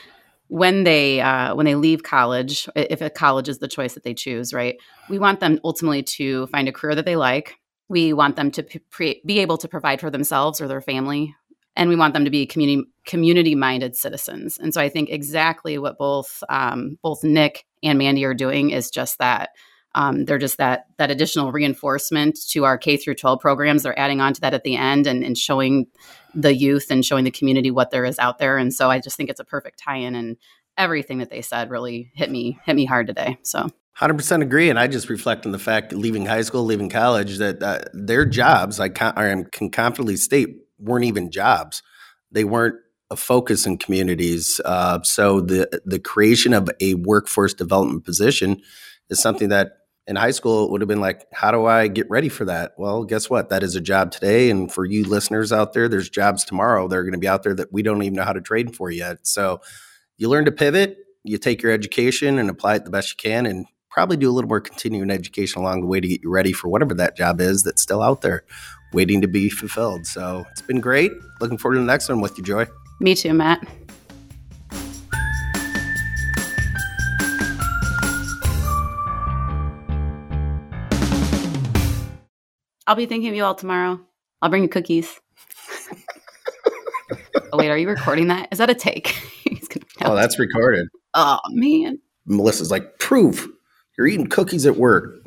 when 0.47 0.83
they 0.83 1.21
uh, 1.21 1.55
when 1.55 1.65
they 1.65 1.75
leave 1.75 2.03
college 2.03 2.67
if 2.75 3.01
a 3.01 3.09
college 3.09 3.49
is 3.49 3.59
the 3.59 3.67
choice 3.67 3.93
that 3.93 4.03
they 4.03 4.13
choose 4.13 4.53
right? 4.53 4.77
We 5.09 5.19
want 5.19 5.39
them 5.39 5.59
ultimately 5.63 6.03
to 6.03 6.47
find 6.47 6.67
a 6.67 6.71
career 6.71 6.95
that 6.95 7.05
they 7.05 7.15
like. 7.15 7.55
We 7.89 8.13
want 8.13 8.35
them 8.35 8.51
to 8.51 8.63
pre- 8.89 9.21
be 9.25 9.39
able 9.39 9.57
to 9.57 9.67
provide 9.67 9.99
for 9.99 10.09
themselves 10.09 10.61
or 10.61 10.67
their 10.67 10.81
family 10.81 11.35
and 11.75 11.89
we 11.89 11.95
want 11.95 12.13
them 12.13 12.25
to 12.25 12.31
be 12.31 12.45
community 12.45 12.87
community 13.05 13.55
minded 13.55 13.95
citizens. 13.95 14.57
And 14.57 14.73
so 14.73 14.81
i 14.81 14.89
think 14.89 15.09
exactly 15.09 15.77
what 15.77 15.97
both 15.97 16.43
um, 16.49 16.97
both 17.01 17.23
Nic 17.23 17.65
and 17.81 17.97
Mandi 17.97 18.23
are 18.25 18.33
doing 18.33 18.69
is 18.69 18.89
just 18.89 19.17
that 19.19 19.49
um, 19.95 20.25
they're 20.25 20.39
just 20.39 20.57
that 20.57 20.87
that 20.97 21.11
additional 21.11 21.51
reinforcement 21.51 22.37
to 22.49 22.65
our 22.65 22.77
K 22.77 22.97
through 22.97 23.15
12 23.15 23.39
programs. 23.39 23.83
They're 23.83 23.97
adding 23.99 24.21
on 24.21 24.33
to 24.33 24.41
that 24.41 24.53
at 24.53 24.63
the 24.63 24.75
end 24.75 25.07
and, 25.07 25.23
and 25.23 25.37
showing 25.37 25.87
the 26.33 26.55
youth 26.55 26.87
and 26.89 27.05
showing 27.05 27.25
the 27.25 27.31
community 27.31 27.71
what 27.71 27.91
there 27.91 28.05
is 28.05 28.17
out 28.19 28.39
there. 28.39 28.57
And 28.57 28.73
so 28.73 28.89
I 28.89 28.99
just 28.99 29.17
think 29.17 29.29
it's 29.29 29.39
a 29.39 29.45
perfect 29.45 29.79
tie-in 29.79 30.15
and 30.15 30.37
everything 30.77 31.19
that 31.19 31.29
they 31.29 31.41
said 31.41 31.69
really 31.69 32.11
hit 32.15 32.31
me 32.31 32.59
hit 32.65 32.75
me 32.75 32.85
hard 32.85 33.07
today. 33.07 33.37
So 33.43 33.69
100% 33.99 34.41
agree. 34.41 34.69
And 34.69 34.79
I 34.79 34.87
just 34.87 35.09
reflect 35.09 35.45
on 35.45 35.51
the 35.51 35.59
fact 35.59 35.91
that 35.91 35.97
leaving 35.97 36.25
high 36.25 36.41
school, 36.41 36.63
leaving 36.63 36.89
college, 36.89 37.37
that 37.37 37.61
uh, 37.61 37.79
their 37.93 38.25
jobs, 38.25 38.79
I 38.79 38.89
can, 38.89 39.45
can 39.51 39.69
confidently 39.69 40.17
state, 40.17 40.49
weren't 40.79 41.05
even 41.05 41.29
jobs. 41.29 41.83
They 42.31 42.43
weren't 42.43 42.77
a 43.11 43.15
focus 43.15 43.67
in 43.67 43.77
communities. 43.77 44.59
Uh, 44.65 45.01
so 45.03 45.39
the 45.39 45.81
the 45.85 45.99
creation 45.99 46.53
of 46.53 46.69
a 46.81 46.95
workforce 46.95 47.53
development 47.53 48.03
position 48.03 48.61
is 49.09 49.21
something 49.21 49.49
that 49.49 49.73
in 50.07 50.15
high 50.15 50.31
school, 50.31 50.65
it 50.65 50.71
would 50.71 50.81
have 50.81 50.87
been 50.87 50.99
like, 50.99 51.25
how 51.31 51.51
do 51.51 51.65
I 51.65 51.87
get 51.87 52.09
ready 52.09 52.29
for 52.29 52.45
that? 52.45 52.73
Well, 52.77 53.03
guess 53.05 53.29
what? 53.29 53.49
That 53.49 53.63
is 53.63 53.75
a 53.75 53.81
job 53.81 54.11
today. 54.11 54.49
And 54.49 54.71
for 54.71 54.85
you 54.85 55.05
listeners 55.05 55.53
out 55.53 55.73
there, 55.73 55.87
there's 55.87 56.09
jobs 56.09 56.43
tomorrow 56.43 56.87
that 56.87 56.95
are 56.95 57.03
going 57.03 57.13
to 57.13 57.19
be 57.19 57.27
out 57.27 57.43
there 57.43 57.55
that 57.55 57.71
we 57.71 57.83
don't 57.83 58.01
even 58.03 58.15
know 58.15 58.23
how 58.23 58.33
to 58.33 58.41
trade 58.41 58.75
for 58.75 58.91
yet. 58.91 59.19
So 59.25 59.61
you 60.17 60.27
learn 60.27 60.45
to 60.45 60.51
pivot, 60.51 60.97
you 61.23 61.37
take 61.37 61.61
your 61.61 61.71
education 61.71 62.37
and 62.37 62.49
apply 62.49 62.75
it 62.75 62.85
the 62.85 62.91
best 62.91 63.11
you 63.11 63.17
can, 63.17 63.45
and 63.45 63.65
probably 63.89 64.17
do 64.17 64.29
a 64.29 64.33
little 64.33 64.49
more 64.49 64.59
continuing 64.59 65.09
education 65.09 65.61
along 65.61 65.81
the 65.81 65.87
way 65.87 66.01
to 66.01 66.07
get 66.07 66.21
you 66.21 66.29
ready 66.29 66.51
for 66.51 66.67
whatever 66.67 66.93
that 66.95 67.15
job 67.15 67.39
is 67.39 67.63
that's 67.63 67.81
still 67.81 68.01
out 68.01 68.21
there 68.21 68.43
waiting 68.91 69.21
to 69.21 69.27
be 69.27 69.49
fulfilled. 69.49 70.05
So 70.05 70.45
it's 70.51 70.61
been 70.61 70.81
great. 70.81 71.11
Looking 71.39 71.57
forward 71.57 71.75
to 71.75 71.81
the 71.81 71.87
next 71.87 72.09
one 72.09 72.19
with 72.19 72.37
you, 72.37 72.43
Joy. 72.43 72.67
Me 72.99 73.15
too, 73.15 73.33
Matt. 73.33 73.65
I'll 82.87 82.95
be 82.95 83.05
thinking 83.05 83.29
of 83.29 83.35
you 83.35 83.43
all 83.43 83.55
tomorrow. 83.55 83.99
I'll 84.41 84.49
bring 84.49 84.63
you 84.63 84.69
cookies. 84.69 85.19
oh, 87.51 87.57
wait, 87.57 87.69
are 87.69 87.77
you 87.77 87.87
recording 87.87 88.27
that? 88.27 88.49
Is 88.51 88.57
that 88.57 88.69
a 88.69 88.75
take? 88.75 89.15
oh, 90.01 90.15
that's 90.15 90.37
recorded. 90.37 90.87
Oh, 91.13 91.39
man. 91.49 91.99
Melissa's 92.25 92.71
like, 92.71 92.99
proof 92.99 93.47
you're 93.97 94.07
eating 94.07 94.27
cookies 94.27 94.65
at 94.65 94.75
work. 94.77 95.22